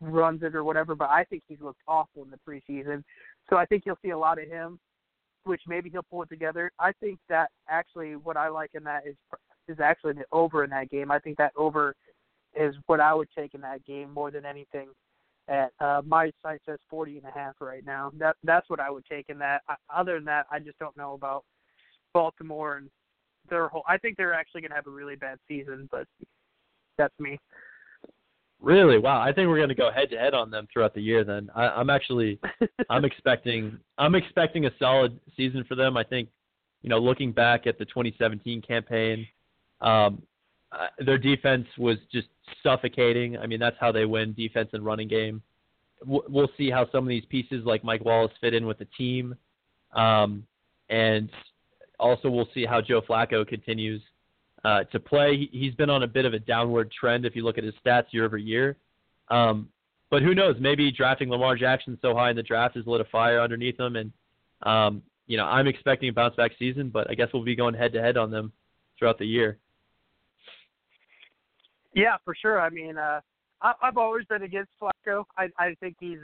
[0.00, 3.02] runs it or whatever, but I think he's looked awful in the preseason.
[3.48, 4.78] So I think you'll see a lot of him,
[5.44, 6.70] which maybe he'll pull it together.
[6.78, 9.16] I think that actually what I like in that is
[9.68, 11.10] is actually the over in that game.
[11.10, 11.94] I think that over
[12.54, 14.88] is what I would take in that game more than anything
[15.50, 18.12] at uh, my site says 40 and a half right now.
[18.18, 19.62] That that's what I would take in that.
[19.94, 21.44] Other than that, I just don't know about
[22.14, 22.88] Baltimore and
[23.50, 23.82] their whole.
[23.88, 26.06] I think they're actually going to have a really bad season, but
[26.96, 27.38] that's me.
[28.60, 28.98] Really?
[28.98, 29.20] Wow.
[29.20, 31.24] I think we're going to go head to head on them throughout the year.
[31.24, 32.38] Then I, I'm actually
[32.90, 35.96] I'm expecting I'm expecting a solid season for them.
[35.96, 36.28] I think
[36.82, 39.26] you know looking back at the 2017 campaign,
[39.80, 40.22] um,
[40.72, 42.28] uh, their defense was just
[42.62, 43.36] suffocating.
[43.38, 45.42] I mean, that's how they win defense and running game.
[46.04, 49.34] We'll see how some of these pieces like Mike Wallace fit in with the team,
[49.92, 50.46] um,
[50.88, 51.28] and
[51.98, 54.00] also we'll see how Joe Flacco continues
[54.64, 55.48] uh, to play.
[55.52, 58.06] He's been on a bit of a downward trend if you look at his stats
[58.12, 58.76] year over year.
[59.28, 59.68] Um,
[60.10, 60.56] but who knows?
[60.58, 63.96] Maybe drafting Lamar Jackson so high in the draft has lit a fire underneath him,
[63.96, 64.12] and
[64.62, 66.90] um, you know I'm expecting a bounce back season.
[66.90, 68.52] But I guess we'll be going head to head on them
[68.98, 69.58] throughout the year.
[71.94, 72.60] Yeah, for sure.
[72.60, 73.20] I mean, uh,
[73.62, 75.24] I, I've always been against Flacco.
[75.36, 76.18] I, I think he's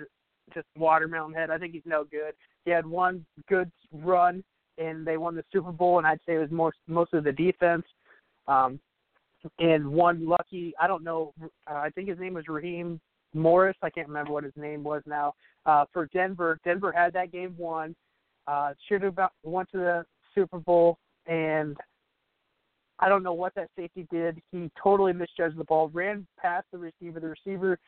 [0.54, 1.50] just watermelon head.
[1.50, 2.34] I think he's no good.
[2.64, 4.44] He had one good run,
[4.78, 7.84] and they won the Super Bowl, and I'd say it was more mostly the defense.
[8.46, 8.78] Um,
[9.58, 11.32] and one lucky, I don't know,
[11.70, 13.00] uh, I think his name was Raheem
[13.34, 13.76] Morris.
[13.82, 15.34] I can't remember what his name was now.
[15.66, 17.94] Uh, for Denver, Denver had that game won.
[18.46, 21.76] Uh, should have went to the Super Bowl, and
[22.98, 24.40] I don't know what that safety did.
[24.52, 27.20] He totally misjudged the ball, ran past the receiver.
[27.20, 27.78] The receiver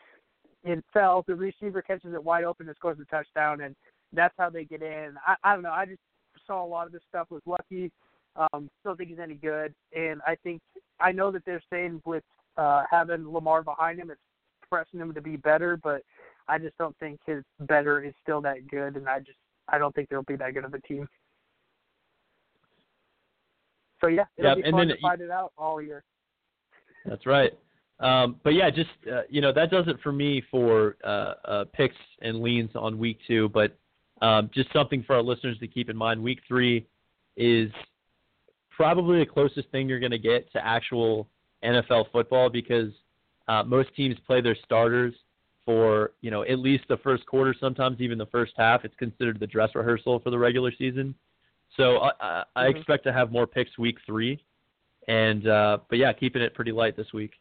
[0.64, 1.25] it fell.
[1.27, 3.75] The receiver catches it wide open and scores a touchdown, and
[4.12, 5.14] that's how they get in.
[5.27, 5.73] I, I don't know.
[5.73, 6.01] I just
[6.47, 7.90] saw a lot of this stuff was lucky.
[8.37, 10.61] Um, still think he's any good, and I think
[11.01, 12.23] I know that they're saying with
[12.57, 14.21] uh, having Lamar behind him, it's
[14.68, 16.03] pressing him to be better, but
[16.47, 19.94] I just don't think his better is still that good, and I just I don't
[19.94, 21.09] think they'll be that good of a team.
[24.01, 26.05] So yeah, it'll yeah, be and fun then to find it out all year.
[27.05, 27.53] That's right.
[28.01, 31.65] Um, but yeah, just uh, you know that does it for me for uh, uh,
[31.73, 33.49] picks and leans on week two.
[33.49, 33.77] But
[34.23, 36.87] um, just something for our listeners to keep in mind: week three
[37.37, 37.71] is
[38.71, 41.29] probably the closest thing you're going to get to actual
[41.65, 42.93] NFL football because
[43.49, 45.15] uh, most teams play their starters
[45.65, 48.85] for you know at least the first quarter, sometimes even the first half.
[48.85, 51.15] It's considered the dress rehearsal for the regular season.
[51.79, 52.77] So I, I, I Mhm.
[52.77, 54.45] expect to have more picks week three,
[55.07, 57.33] and uh, but yeah, keeping it pretty light this week.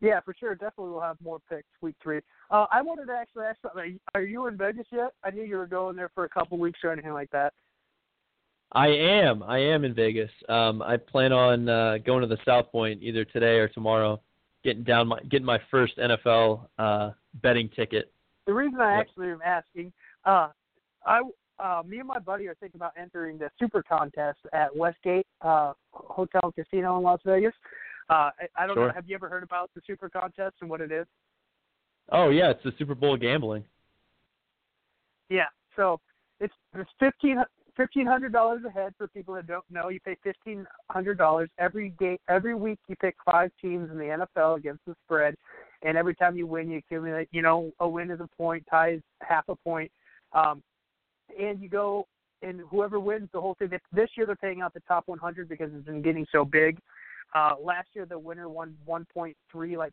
[0.00, 0.54] Yeah, for sure.
[0.54, 2.20] Definitely we'll have more picks week three.
[2.50, 3.80] Uh, I wanted to actually ask something.
[3.80, 5.12] Are you, are you in Vegas yet?
[5.24, 7.54] I knew you were going there for a couple weeks or anything like that.
[8.72, 9.42] I am.
[9.42, 10.30] I am in Vegas.
[10.48, 14.20] Um, I plan on uh, going to the South Point either today or tomorrow,
[14.62, 17.10] getting down my getting my first NFL uh,
[17.42, 18.12] betting ticket.
[18.46, 19.00] The reason I Yep.
[19.00, 19.92] actually am asking,
[20.24, 20.48] uh,
[21.06, 21.22] I
[21.58, 25.72] uh, me and my buddy are thinking about entering the Super Contest at Westgate uh,
[25.92, 27.54] Hotel and Casino in Las Vegas.
[28.10, 28.88] Uh, I, I don't Sure.
[28.88, 28.94] know.
[28.94, 31.06] Have you ever heard about the Super Contest and what it is?
[32.10, 33.64] Oh yeah, it's the Super Bowl gambling.
[35.30, 35.46] Yeah.
[35.76, 36.00] So
[36.40, 37.42] it's it's fifteen
[37.76, 39.88] fifteen hundred dollars a head for people that don't know.
[39.88, 42.18] You pay fifteen hundred dollars every day.
[42.28, 45.34] Every week you pick five teams in the NFL against the spread,
[45.82, 47.28] and every time you win, you accumulate.
[47.32, 49.90] You know, a win is a point, tie is half a point,
[50.32, 50.62] um,
[51.40, 52.06] and you go
[52.42, 53.70] and whoever wins the whole thing.
[53.92, 56.78] This year they're paying out the top 100 because it's been getting so big.
[57.34, 59.92] Uh, last year the winner won 1.3 like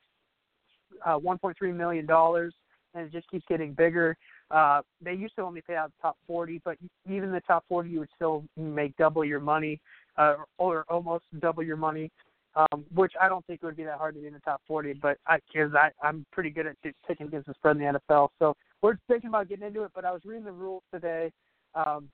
[1.05, 2.53] uh, 1.3 million dollars,
[2.93, 4.17] and it just keeps getting bigger.
[4.51, 6.77] Uh, they used to only pay out the top 40, but
[7.09, 9.79] even the top 40, you would still make double your money,
[10.17, 12.11] uh, or almost double your money.
[12.53, 14.95] Um, which I don't think would be that hard to be in the top 40,
[15.01, 16.75] but I, cause I, I'm pretty good at
[17.07, 18.27] picking against the spread in the NFL.
[18.39, 21.31] So we're thinking about getting into it, but I was reading the rules today.
[21.75, 22.09] Um,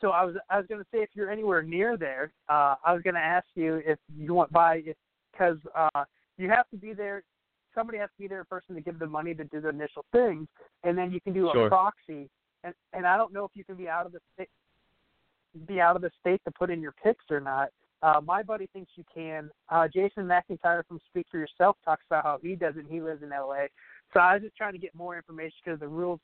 [0.00, 2.92] so I was, I was going to say if you're anywhere near there, uh, I
[2.92, 4.96] was going to ask you if you want by, if,
[5.38, 6.04] cause, uh,
[6.38, 7.22] you have to be there
[7.74, 10.04] somebody has to be there a person to give the money to do the initial
[10.12, 10.46] things,
[10.84, 12.28] and then you can do a proxy.
[12.64, 14.48] And and I don't know if you can be out of the state,
[15.66, 17.68] be out of the state to put in your picks or not.
[18.02, 19.50] Uh, my buddy thinks you can.
[19.68, 22.84] Uh, Jason McIntyre from Speak for Yourself talks about how he does it.
[22.88, 23.66] He lives in LA.
[24.12, 26.20] So I was just trying to get more information because the rules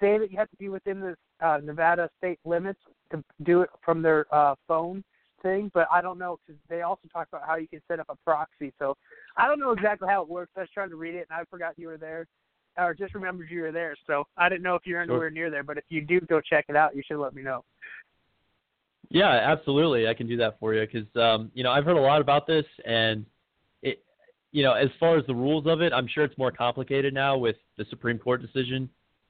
[0.00, 2.80] say that you have to be within the uh, Nevada state limits
[3.12, 5.04] to do it from their uh, phone
[5.42, 5.70] thing.
[5.74, 8.16] But I don't know because they also talk about how you can set up a
[8.24, 8.72] proxy.
[8.78, 8.96] So
[9.36, 10.52] I don't know exactly how it works.
[10.56, 12.26] I was trying to read it and I forgot you were there,
[12.78, 13.94] or just remembered you were there.
[14.06, 15.12] So I didn't know if you're Sure.
[15.12, 15.62] anywhere near there.
[15.62, 17.64] But if you do go check it out, you should let me know.
[19.10, 20.06] Yeah, absolutely.
[20.06, 22.46] I can do that for you because um, you know I've heard a lot about
[22.46, 23.24] this, and
[23.82, 24.04] it,
[24.52, 27.36] you know, as far as the rules of it, I'm sure it's more complicated now
[27.36, 28.88] with the Supreme Court decision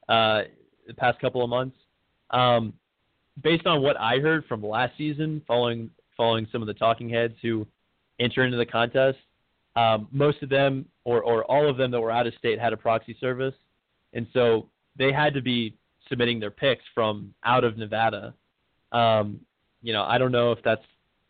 [0.08, 0.42] uh,
[0.86, 1.76] the past couple of months.
[2.30, 2.72] Um,
[3.42, 7.34] based on what I heard from last season, following following some of the talking heads
[7.40, 7.66] who
[8.18, 9.18] enter into the contest,
[9.76, 12.72] um, most of them or or all of them that were out of state had
[12.72, 13.54] a proxy service,
[14.12, 15.76] and so they had to be
[16.08, 18.34] submitting their picks from out of Nevada.
[18.90, 19.40] Um,
[19.82, 20.82] you know, I don't know if that's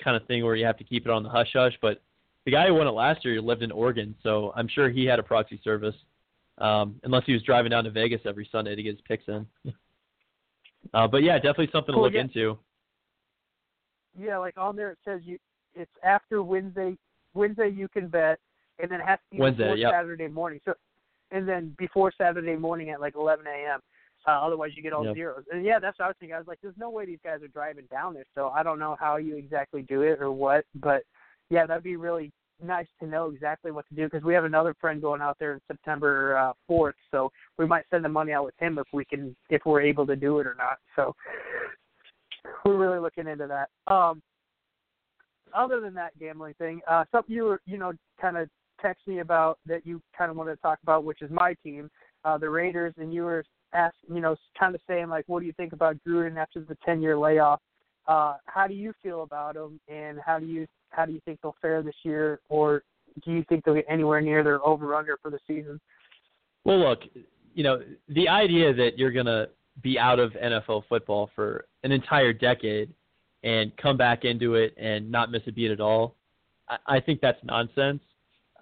[0.03, 2.03] kind of thing where you have to keep it on the hush hush, but
[2.45, 5.19] the guy who won it last year lived in Oregon, so I'm sure he had
[5.19, 5.95] a proxy service.
[6.59, 9.47] Um, unless he was driving down to Vegas every Sunday to get his picks in.
[10.95, 12.23] uh, but yeah, definitely something Cool, to look yeah.
[12.23, 12.59] into.
[14.19, 15.39] Yeah, like on there it says you
[15.75, 16.97] it's after Wednesday.
[17.35, 18.41] Wednesday you can bet,
[18.81, 19.93] and then it has to be Wednesday, before yep.
[19.93, 20.61] Saturday morning.
[20.65, 20.75] So,
[21.31, 23.81] and then before Saturday morning at like 11 a.m.
[24.27, 25.15] Uh, otherwise, you get all Yep.
[25.15, 25.45] zeros.
[25.53, 26.35] And yeah, that's what I was thinking.
[26.35, 28.27] I was like, there's no way these guys are driving down there.
[28.35, 31.03] So I don't know how you exactly do it or what, but
[31.51, 34.75] yeah, that'd be really nice to know exactly what to do because we have another
[34.81, 36.95] friend going out there in September uh, 4th.
[37.11, 40.07] So we might send the money out with him if we can, if we're able
[40.07, 40.79] to do it or not.
[40.97, 41.15] So
[42.65, 43.93] we're really looking into that.
[43.93, 44.21] Um,
[45.55, 48.49] other than that gambling thing, uh, something you were, you know, kind of
[48.83, 51.91] text me about that you kind of wanted to talk about, which is my team,
[52.25, 55.47] uh, the Raiders, and you were asking, you know, kind of saying like, what do
[55.47, 57.61] you think about Gruden after the 10-year layoff?
[58.07, 61.39] Uh, how do you feel about him, and how do you how do you think
[61.43, 62.83] they'll fare this year, or
[63.23, 65.79] do you think they'll get anywhere near their over/under for the season?
[66.65, 67.01] Well, look,
[67.55, 69.49] you know, the idea that you're gonna
[69.83, 72.93] be out of NFL football for an entire decade
[73.45, 76.15] and come back into it and not miss a beat at all,
[76.69, 78.01] I, I think that's nonsense.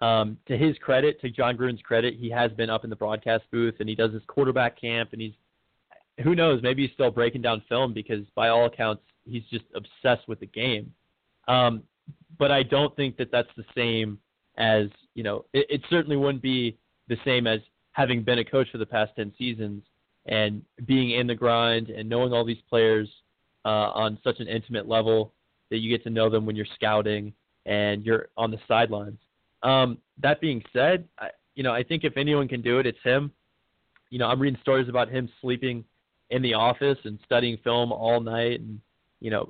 [0.02, 3.44] Um, to his credit, to Jon Gruden's credit, he has been up in the broadcast
[3.50, 5.32] booth and he does his quarterback camp and he's
[6.22, 10.26] who knows, maybe he's still breaking down film because by all accounts he's just obsessed
[10.28, 10.92] with the game.
[11.48, 11.82] Um,
[12.38, 14.18] but I don't think that that's the same
[14.56, 15.44] as you know.
[15.52, 16.78] It, it certainly wouldn't be
[17.08, 17.60] the same as
[17.92, 19.82] having been a coach for the past ten seasons
[20.26, 23.08] and being in the grind and knowing all these players
[23.64, 25.32] uh, on such an intimate level
[25.70, 27.32] that you get to know them when you're scouting
[27.64, 29.18] and you're on the sidelines.
[29.62, 32.98] Um, that being said, I, you know, I think if anyone can do it, it's
[33.02, 33.32] him.
[34.10, 35.84] You know, I'm reading stories about him sleeping
[36.30, 38.80] in the office and studying film all night, and
[39.20, 39.48] you know,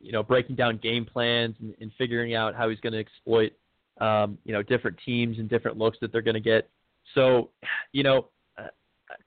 [0.00, 3.52] you know, breaking down game plans and, and figuring out how he's going to exploit,
[4.00, 6.68] um, you know, different teams and different looks that they're going to get.
[7.14, 7.50] So,
[7.92, 8.26] you know,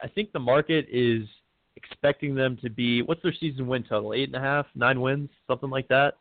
[0.01, 1.27] I think the market is
[1.75, 4.13] expecting them to be what's their season win total?
[4.13, 6.15] Eight and a half, nine wins, something like that.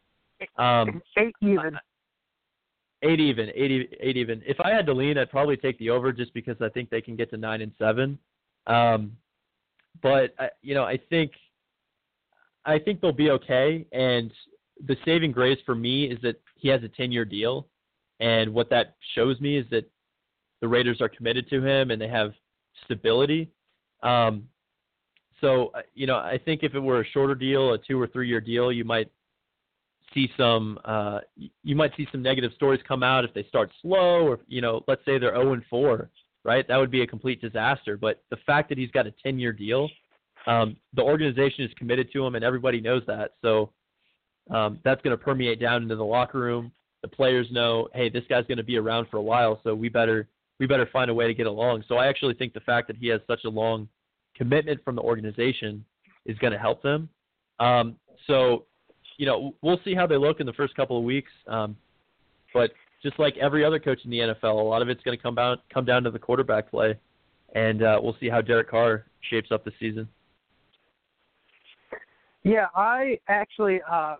[0.58, 1.78] Um, eight even.
[3.06, 4.42] Eight even, eight, eight even.
[4.46, 7.02] If I had to lean, I'd probably take the over just because I think they
[7.02, 8.18] can get to nine and seven.
[8.66, 9.12] Um,
[10.02, 11.32] but I, you know, I think
[12.64, 13.86] I think they'll be okay.
[13.92, 14.32] And
[14.86, 17.66] the saving grace for me is that he has a ten-year deal,
[18.20, 19.84] and what that shows me is that
[20.62, 22.32] the Raiders are committed to him and they have
[22.84, 23.50] stability.
[24.02, 24.48] Um,
[25.42, 28.06] so uh, you know, I think if it were a shorter deal, a two or
[28.06, 29.10] three year deal, you might
[30.12, 31.20] see some uh,
[31.62, 34.82] you might see some negative stories come out if they start slow, or you know,
[34.86, 36.10] let's say they're 0 and 4,
[36.44, 36.66] right?
[36.68, 37.96] That would be a complete disaster.
[37.96, 39.88] But the fact that he's got a 10 year deal,
[40.46, 43.32] um, the organization is committed to him, and everybody knows that.
[43.42, 43.70] So
[44.50, 46.72] um, that's going to permeate down into the locker room.
[47.02, 49.88] The players know, hey, this guy's going to be around for a while, so we
[49.88, 50.28] better
[50.60, 51.84] we better find a way to get along.
[51.88, 53.88] So I actually think the fact that he has such a long
[54.36, 55.84] commitment from the organization
[56.26, 57.08] is going to help them.
[57.58, 58.66] Um, so,
[59.16, 61.30] you know, we'll see how they look in the first couple of weeks.
[61.46, 61.76] Um,
[62.52, 62.72] but
[63.02, 65.34] just like every other coach in the NFL, a lot of it's going to come
[65.34, 66.98] down come down to the quarterback play,
[67.54, 70.08] and uh, we'll see how Derek Carr shapes up the season.
[72.42, 74.16] Yeah, I actually uh,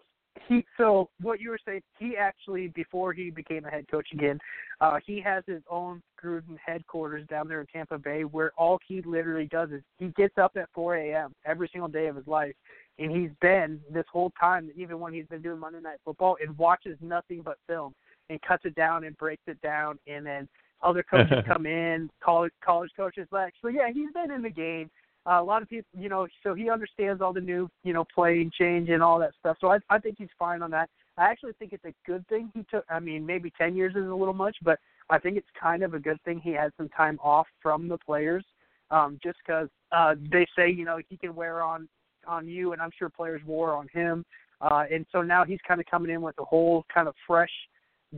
[0.49, 4.39] he so what you were saying he actually before he became a head coach again
[4.81, 9.01] uh he has his own Gruden headquarters down there in Tampa Bay where all he
[9.03, 11.33] literally does is he gets up at 4 a.m.
[11.47, 12.55] every single day of his life
[12.99, 16.57] and he's been this whole time even when he's been doing Monday Night Football and
[16.59, 17.95] watches nothing but film
[18.31, 20.49] and cuts it down and breaks it down and then
[20.83, 24.91] other coaches come in college college coaches like so yeah he's been in the game
[25.27, 28.05] uh, a lot of people, you know, so he understands all the new, you know,
[28.15, 29.57] playing change and all that stuff.
[29.61, 30.91] So I, I think he's fine on that.
[31.17, 32.85] I actually think it's a good thing he took.
[32.91, 34.79] I mean, maybe ten years is a little much, but
[35.11, 37.99] I think it's kind of a good thing he had some time off from the
[37.99, 38.45] players,
[38.91, 41.89] um, just because uh, they say, you know, he can wear on
[42.27, 44.25] on you, and I'm sure players wore on him.
[44.61, 47.51] Uh, and so now he's kind of coming in with a whole kind of fresh,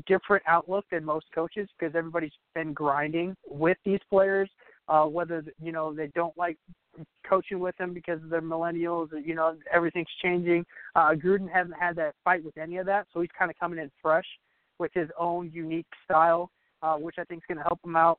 [0.06, 4.48] different outlook than most coaches because everybody's been grinding with these players
[4.88, 6.58] uh, whether you know they don't like
[7.28, 9.08] coaching with them because they're millennials.
[9.24, 10.64] You know everything's changing.
[10.94, 13.78] Uh, Gruden hasn't had that fight with any of that, so he's kind of coming
[13.78, 14.26] in fresh
[14.78, 16.50] with his own unique style,
[16.82, 18.18] uh, which I think is going to help him out.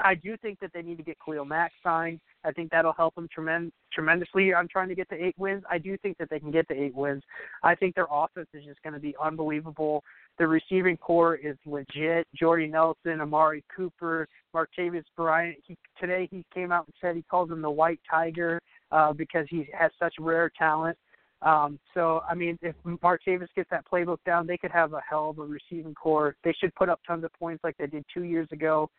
[0.00, 2.20] I do think that they need to get Khalil Mack signed.
[2.44, 5.64] I think that'll help them tremend- tremendously on trying to get to eight wins.
[5.68, 7.22] I do think that they can get to eight wins.
[7.64, 10.04] I think their offense is just going to be unbelievable.
[10.38, 12.26] The receiving corps is legit.
[12.34, 15.56] Jordy Nelson, Amari Cooper, Martavis Bryant.
[15.66, 18.60] He, today he came out and said he calls him the White Tiger
[18.92, 20.96] uh, because he has such rare talent.
[21.42, 25.30] Um, so I mean, if Martavis gets that playbook down, they could have a hell
[25.30, 26.36] of a receiving corps.
[26.44, 28.90] They should put up tons of points like they did two years ago.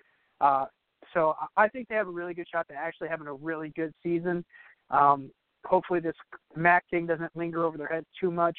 [0.41, 0.65] Uh,
[1.13, 3.93] so I think they have a really good shot to actually having a really good
[4.03, 4.45] season.
[4.89, 5.31] Um,
[5.65, 6.15] hopefully, this
[6.55, 8.57] Mack thing doesn't linger over their heads too much.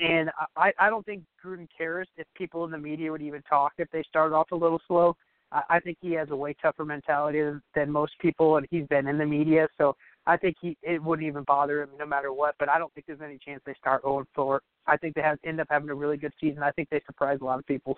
[0.00, 3.72] And I, I don't think Gruden cares if people in the media would even talk
[3.78, 5.16] if they start off a little slow.
[5.50, 8.86] I, I think he has a way tougher mentality than, than most people, and he's
[8.86, 12.32] been in the media, so I think he it wouldn't even bother him no matter
[12.32, 12.54] what.
[12.58, 14.60] But I don't think there's any chance they start 0 4.
[14.86, 16.62] I think they have end up having a really good season.
[16.62, 17.96] I think they surprise a lot of people.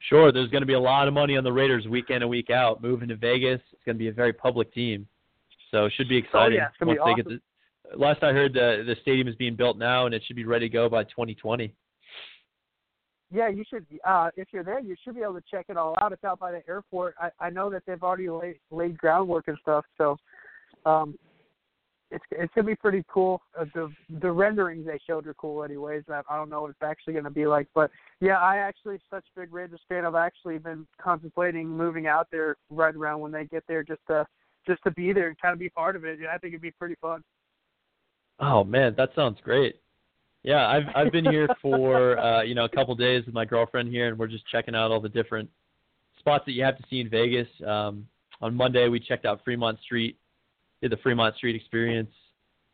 [0.00, 2.30] Sure, there's going to be a lot of money on the Raiders week in and
[2.30, 2.82] week out.
[2.82, 5.08] Moving to Vegas, it's going to be a very public team,
[5.70, 7.14] so it should be exciting oh, yeah, once awesome.
[7.16, 7.40] they get the
[7.94, 10.68] last I heard, the the stadium is being built now, and it should be ready
[10.68, 11.72] to go by 2020.
[13.32, 13.84] Yeah, you should.
[14.04, 16.12] Uh, if you're there, you should be able to check it all out.
[16.12, 17.14] It's out by the airport.
[17.20, 20.16] I, I know that they've already laid, laid groundwork and stuff, so
[20.84, 21.18] um,
[22.10, 23.42] it's it's gonna be pretty cool.
[23.58, 26.04] Uh, the the renderings they showed are cool, anyways.
[26.08, 29.24] I, I don't know what it's actually gonna be like, but yeah, I actually such
[29.36, 30.06] a big Raiders fan.
[30.06, 34.24] I've actually been contemplating moving out there right around when they get there, just to
[34.68, 36.20] just to be there and kind of be part of it.
[36.32, 37.22] I think it'd be pretty fun.
[38.40, 39.76] Oh man, that sounds great.
[40.42, 43.88] Yeah, I've I've been here for uh, you know a couple days with my girlfriend
[43.88, 45.48] here, and we're just checking out all the different
[46.18, 47.48] spots that you have to see in Vegas.
[47.66, 48.06] Um,
[48.40, 50.18] on Monday, we checked out Fremont Street,
[50.82, 52.10] did the Fremont Street experience,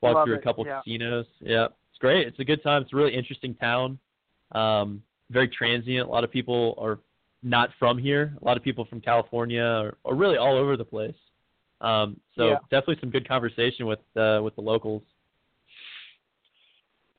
[0.00, 0.80] walked Love through it, a couple yeah.
[0.84, 1.26] casinos.
[1.40, 2.26] Yeah, it's great.
[2.26, 2.82] It's a good time.
[2.82, 3.98] It's a really interesting town.
[4.52, 6.08] Um, very transient.
[6.08, 6.98] A lot of people are
[7.42, 8.36] not from here.
[8.40, 11.14] A lot of people from California or, or really all over the place.
[11.80, 12.58] Um, so Yeah.
[12.70, 15.02] definitely some good conversation with uh, with the locals.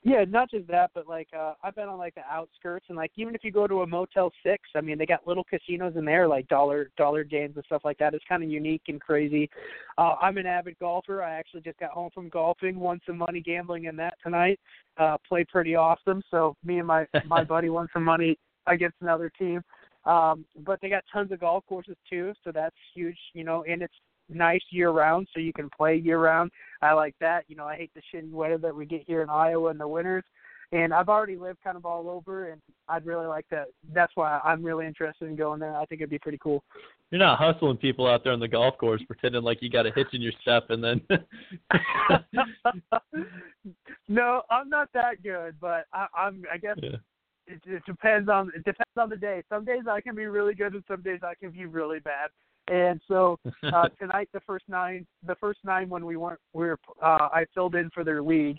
[0.06, 3.12] Yeah, not just that, but like uh I've been on like the outskirts and like
[3.16, 6.04] even if you go to a Motel Six, I mean they got little casinos in
[6.04, 8.12] there, like dollar dollar games and stuff like that.
[8.12, 9.48] It's kind of unique and crazy.
[9.96, 11.22] Uh I'm an avid golfer.
[11.22, 14.60] I actually just got home from golfing, won some money gambling in that tonight.
[14.98, 16.22] Uh played pretty awesome.
[16.30, 19.62] So me and my my buddy won some money against another team.
[20.04, 23.80] Um but they got tons of golf courses too, so that's huge, you know, and
[23.80, 23.94] it's
[24.28, 26.50] nice year round so you can play year round.
[26.82, 27.44] I like that.
[27.48, 29.88] You know, I hate the shitty weather that we get here in Iowa in the
[29.88, 30.24] winters.
[30.72, 33.66] And I've already lived kind of all over and I'd really like that.
[33.92, 35.76] that's why I'm really interested in going there.
[35.76, 36.64] I think it'd be pretty cool.
[37.10, 39.92] You're not hustling people out there on the golf course, pretending like you got a
[39.92, 41.00] hitch in your step, and then.
[44.08, 46.96] no, I'm not that good, but I, I'm I guess yeah.
[47.46, 49.44] it, it depends on it depends on the day.
[49.48, 52.30] Some days I can be really good and some days I can be really bad.
[52.68, 56.78] And so uh, tonight, the first nine, the first nine when we weren't, we were,
[57.02, 58.56] uh, I filled in for their league.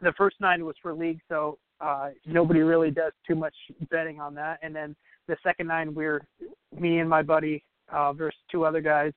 [0.00, 3.54] The first nine was for league, so uh, nobody really does too much
[3.90, 4.58] betting on that.
[4.62, 4.96] And then
[5.28, 6.26] the second nine, we're
[6.78, 9.12] me and my buddy uh, versus two other guys.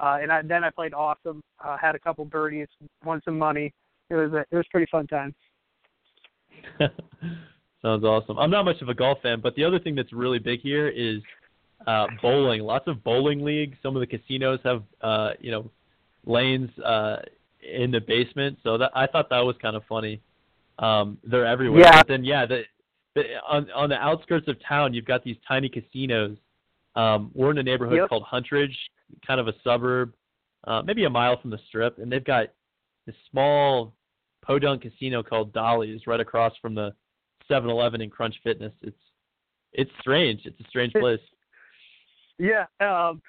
[0.00, 1.42] Uh, and I, then I played awesome.
[1.62, 2.68] Uh, had a couple birdies,
[3.04, 3.72] won some money.
[4.10, 5.34] It was a, it was a pretty fun time.
[7.82, 8.38] Sounds awesome.
[8.38, 10.88] I'm not much of a golf fan, but the other thing that's really big here
[10.88, 11.20] is
[11.86, 12.62] uh, bowling.
[12.62, 13.76] Lots of bowling leagues.
[13.82, 15.70] Some of the casinos have uh, you know
[16.26, 17.16] lanes uh,
[17.62, 20.20] in the basement, so that I thought that was kind of funny.
[20.78, 21.80] Um, they're everywhere.
[21.80, 21.98] Yeah.
[21.98, 22.62] But then yeah, the,
[23.14, 26.36] the on on the outskirts of town, you've got these tiny casinos.
[26.94, 28.08] Um, we're in a neighborhood Yep.
[28.10, 28.76] called Huntridge,
[29.26, 30.12] kind of a suburb,
[30.66, 32.48] uh, maybe a mile from the strip, and they've got
[33.06, 33.94] this small
[34.42, 36.92] podunk casino called Dotty's right across from the
[37.50, 38.72] 7-Eleven and Crunch Fitness.
[38.82, 38.96] It's
[39.72, 40.42] it's strange.
[40.44, 41.20] It's a strange place.
[42.42, 43.22] Yeah, um,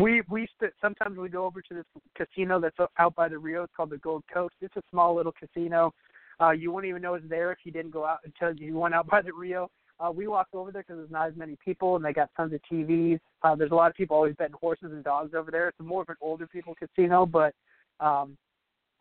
[0.00, 1.84] we we st- sometimes we go over to this
[2.16, 3.64] casino that's out by the Rio.
[3.64, 4.54] It's called the Gold Coast.
[4.62, 5.92] It's a small little casino.
[6.40, 8.94] Uh, you wouldn't even know it's there if you didn't go out until you went
[8.94, 9.68] out by the Rio.
[10.00, 12.54] Uh, we walked over there because there's not as many people, and they got tons
[12.54, 13.20] of TVs.
[13.42, 15.68] Uh, there's a lot of people always betting horses and dogs over there.
[15.68, 17.52] It's more of an older people casino, but
[18.00, 18.38] um,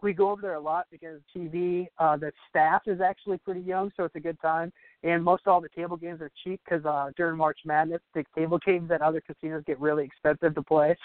[0.01, 3.91] we go over there a lot because TV, uh, the staff is actually pretty young,
[3.95, 4.71] so it's a good time.
[5.03, 8.59] And most all the table games are cheap because uh, during March Madness, the table
[8.65, 10.95] games at other casinos get really expensive to play,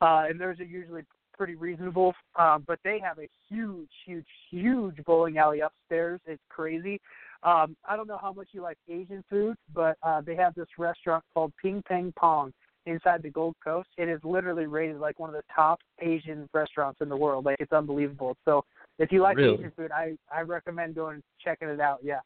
[0.00, 1.02] uh, and theirs are usually
[1.36, 2.14] pretty reasonable.
[2.34, 6.20] Uh, but they have a huge, huge, huge bowling alley upstairs.
[6.26, 7.00] It's crazy.
[7.42, 10.68] Um, I don't know how much you like Asian food, but uh, they have this
[10.78, 12.52] restaurant called Ping Pang Pong
[12.86, 13.88] inside the Gold Coast.
[13.98, 17.44] It is literally rated like one of the top Asian restaurants in the world.
[17.44, 18.36] Like it's unbelievable.
[18.44, 18.64] So
[18.98, 19.54] if you like Really?
[19.54, 21.98] Asian food, I I recommend going and checking it out.
[22.02, 22.20] Yeah.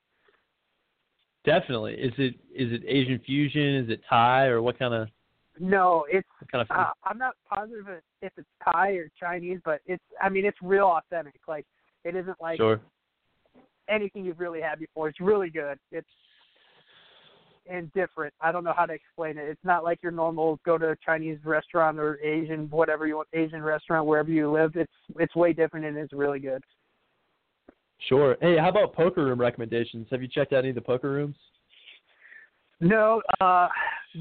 [1.45, 1.95] Definitely.
[1.95, 3.77] Is it is it Asian fusion?
[3.77, 5.09] Is it Thai or what kind of
[5.59, 9.81] No, it's kind of uh, I'm not positive if- if it's Thai or Chinese, but
[9.87, 11.41] it's I mean it's real authentic.
[11.49, 11.67] Like
[12.05, 12.81] it isn't like sure.
[13.89, 15.09] anything you've really had before.
[15.09, 15.79] It's really good.
[15.91, 16.09] It's
[17.69, 18.35] and different.
[18.41, 19.49] I don't know how to explain it.
[19.49, 23.29] It's not like your normal go to a Chinese restaurant or Asian whatever you want
[23.33, 24.73] Asian restaurant wherever you live.
[24.77, 26.63] It's it's way different and it's really good.
[28.09, 28.37] Sure.
[28.41, 30.07] Hey, how about poker room recommendations?
[30.11, 31.37] Have you checked out any of the poker rooms?
[32.81, 33.69] No, uh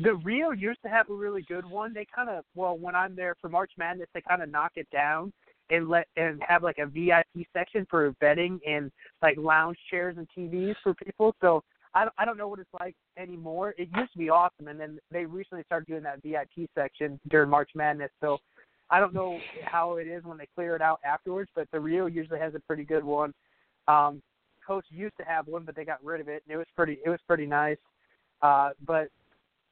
[0.04, 1.94] the Rio used to have a really good one.
[1.94, 4.88] They kind of well, when I'm there for March Madness, they kind of knock it
[4.92, 5.32] down
[5.72, 10.28] and let and have like a VIP section for betting and like lounge chairs and
[10.38, 11.36] TVs for people.
[11.42, 11.64] So
[11.94, 13.74] I I don't know what it's like anymore.
[13.78, 17.50] It used to be awesome, and then they recently started doing that VIP section during
[17.50, 18.12] March Madness.
[18.22, 18.38] So
[18.90, 22.08] I don't know how it is when they clear it out afterwards, but the Rio
[22.08, 23.34] usually has a pretty good one.
[23.88, 24.22] Um,
[24.66, 27.00] Coach used to have one, but they got rid of it, and it was pretty
[27.04, 27.78] it was pretty nice.
[28.42, 29.10] Uh, but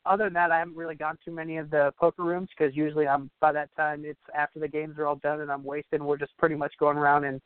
[0.06, 3.08] other than that, I haven't really gone to many of the poker rooms because usually
[3.08, 6.00] I'm by that time it's after the games are all done and I'm wasted.
[6.00, 7.42] And we're just pretty much going around and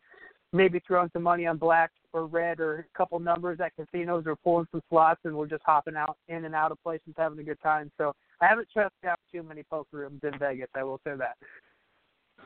[0.53, 4.35] maybe throwing some money on black or red or a couple numbers at casinos or
[4.35, 7.43] pulling some slots and we're just hopping out in and out of places having a
[7.43, 7.91] good time.
[7.97, 10.67] So I haven't checked out too many poker rooms in Vegas.
[10.75, 11.37] I will say that.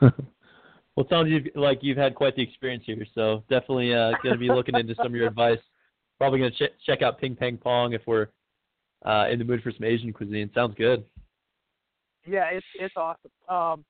[0.00, 0.12] well,
[0.98, 4.48] it sounds like you've had quite the experience here, so definitely uh, going to be
[4.48, 5.58] looking into some of your advice.
[6.18, 8.28] Probably going to ch- check out Ping Pang Pong if we're
[9.04, 10.50] uh, in the mood for some Asian cuisine.
[10.54, 11.04] Sounds good.
[12.26, 13.30] Yeah, it's it's awesome.
[13.48, 13.84] Um,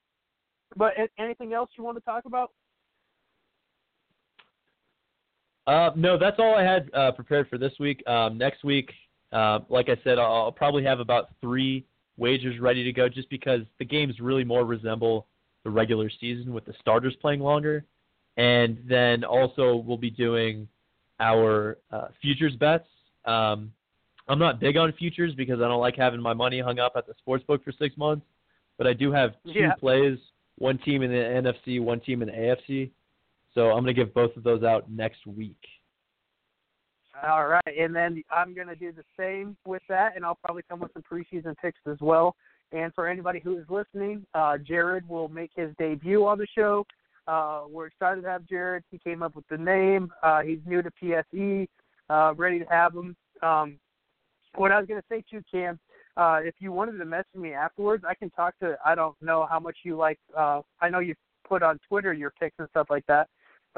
[0.75, 2.51] but anything else you want to talk about?
[5.67, 8.01] Uh, no, that's all I had uh, prepared for this week.
[8.07, 8.89] Um, next week,
[9.33, 13.29] uh, like I said, I'll, I'll probably have about three wagers ready to go, just
[13.29, 15.27] because the games really more resemble
[15.65, 17.83] the regular season with the starters playing longer,
[18.37, 20.67] and then also we'll be doing
[21.19, 22.87] our uh, futures bets.
[23.25, 23.73] Um,
[24.29, 27.05] I'm not big on futures because I don't like having my money hung up at
[27.07, 28.25] the sports book for six months,
[28.77, 29.73] but I do have two yeah.
[29.73, 30.17] plays:
[30.57, 32.91] one team in the NFC, one team in the AFC.
[33.57, 35.57] So I'm going to give both of those out next week.
[37.27, 40.61] All right, and then I'm going to do the same with that, and I'll probably
[40.69, 42.35] come with some preseason picks as well.
[42.71, 46.85] And for anybody who is listening, uh, Jared will make his debut on the show.
[47.27, 48.83] Uh, we're excited to have Jared.
[48.91, 50.13] He came up with the name.
[50.21, 51.67] Uh, he's new to PSE.
[52.11, 53.15] Uh, ready to have him.
[53.41, 53.79] Um,
[54.53, 55.79] what I was going to say to Cam,
[56.15, 58.77] uh, if you wanted to message me afterwards, I can talk to.
[58.85, 60.19] I don't know how much you like.
[60.37, 61.15] Uh, I know you
[61.49, 63.27] put on Twitter your picks and stuff like that.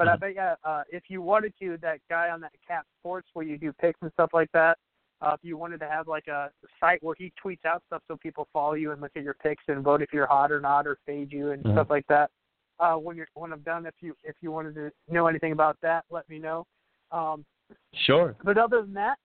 [0.00, 3.28] But I bet yeah, uh, if you wanted to, that guy on that Cap Sports
[3.34, 4.78] where you do picks and stuff like that,
[5.20, 6.48] uh, if you wanted to have like a
[6.80, 9.62] site where he tweets out stuff so people follow you and look at your picks
[9.68, 11.74] and vote if you're hot or not or fade you and mm-hmm.
[11.74, 12.30] stuff like that.
[12.78, 15.76] Uh, when you're when I'm done, if you if you wanted to know anything about
[15.82, 16.64] that, let me know.
[17.12, 17.44] Um,
[17.92, 18.36] sure.
[18.42, 19.18] But other than that,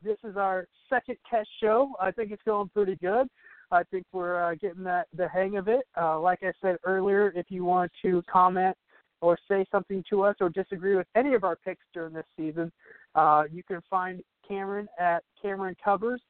[0.00, 1.90] this is our second test show.
[2.00, 3.26] I think it's going pretty good.
[3.72, 5.80] I think we're uh, getting that the hang of it.
[6.00, 8.76] Uh, like I said earlier, if you want to comment
[9.20, 12.72] or say something to us or disagree with any of our picks during this season,
[13.14, 16.20] uh, you can find Cameron at Cameron Covers,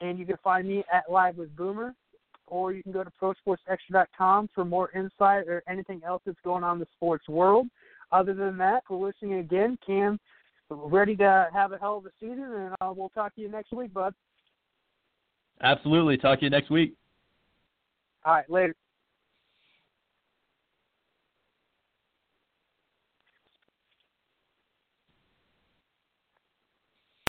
[0.00, 1.94] and you can find me at Live with Boomer,
[2.46, 6.76] or you can go to ProSportsExtra.com for more insight or anything else that's going on
[6.76, 7.68] in the sports world.
[8.12, 9.78] Other than that, we're listening again.
[9.86, 10.18] Cam,
[10.68, 13.72] ready to have a hell of a season, and uh, we'll talk to you next
[13.72, 14.14] week, bud.
[15.62, 16.16] Absolutely.
[16.16, 16.94] Talk to you next week.
[18.24, 18.74] All right, later.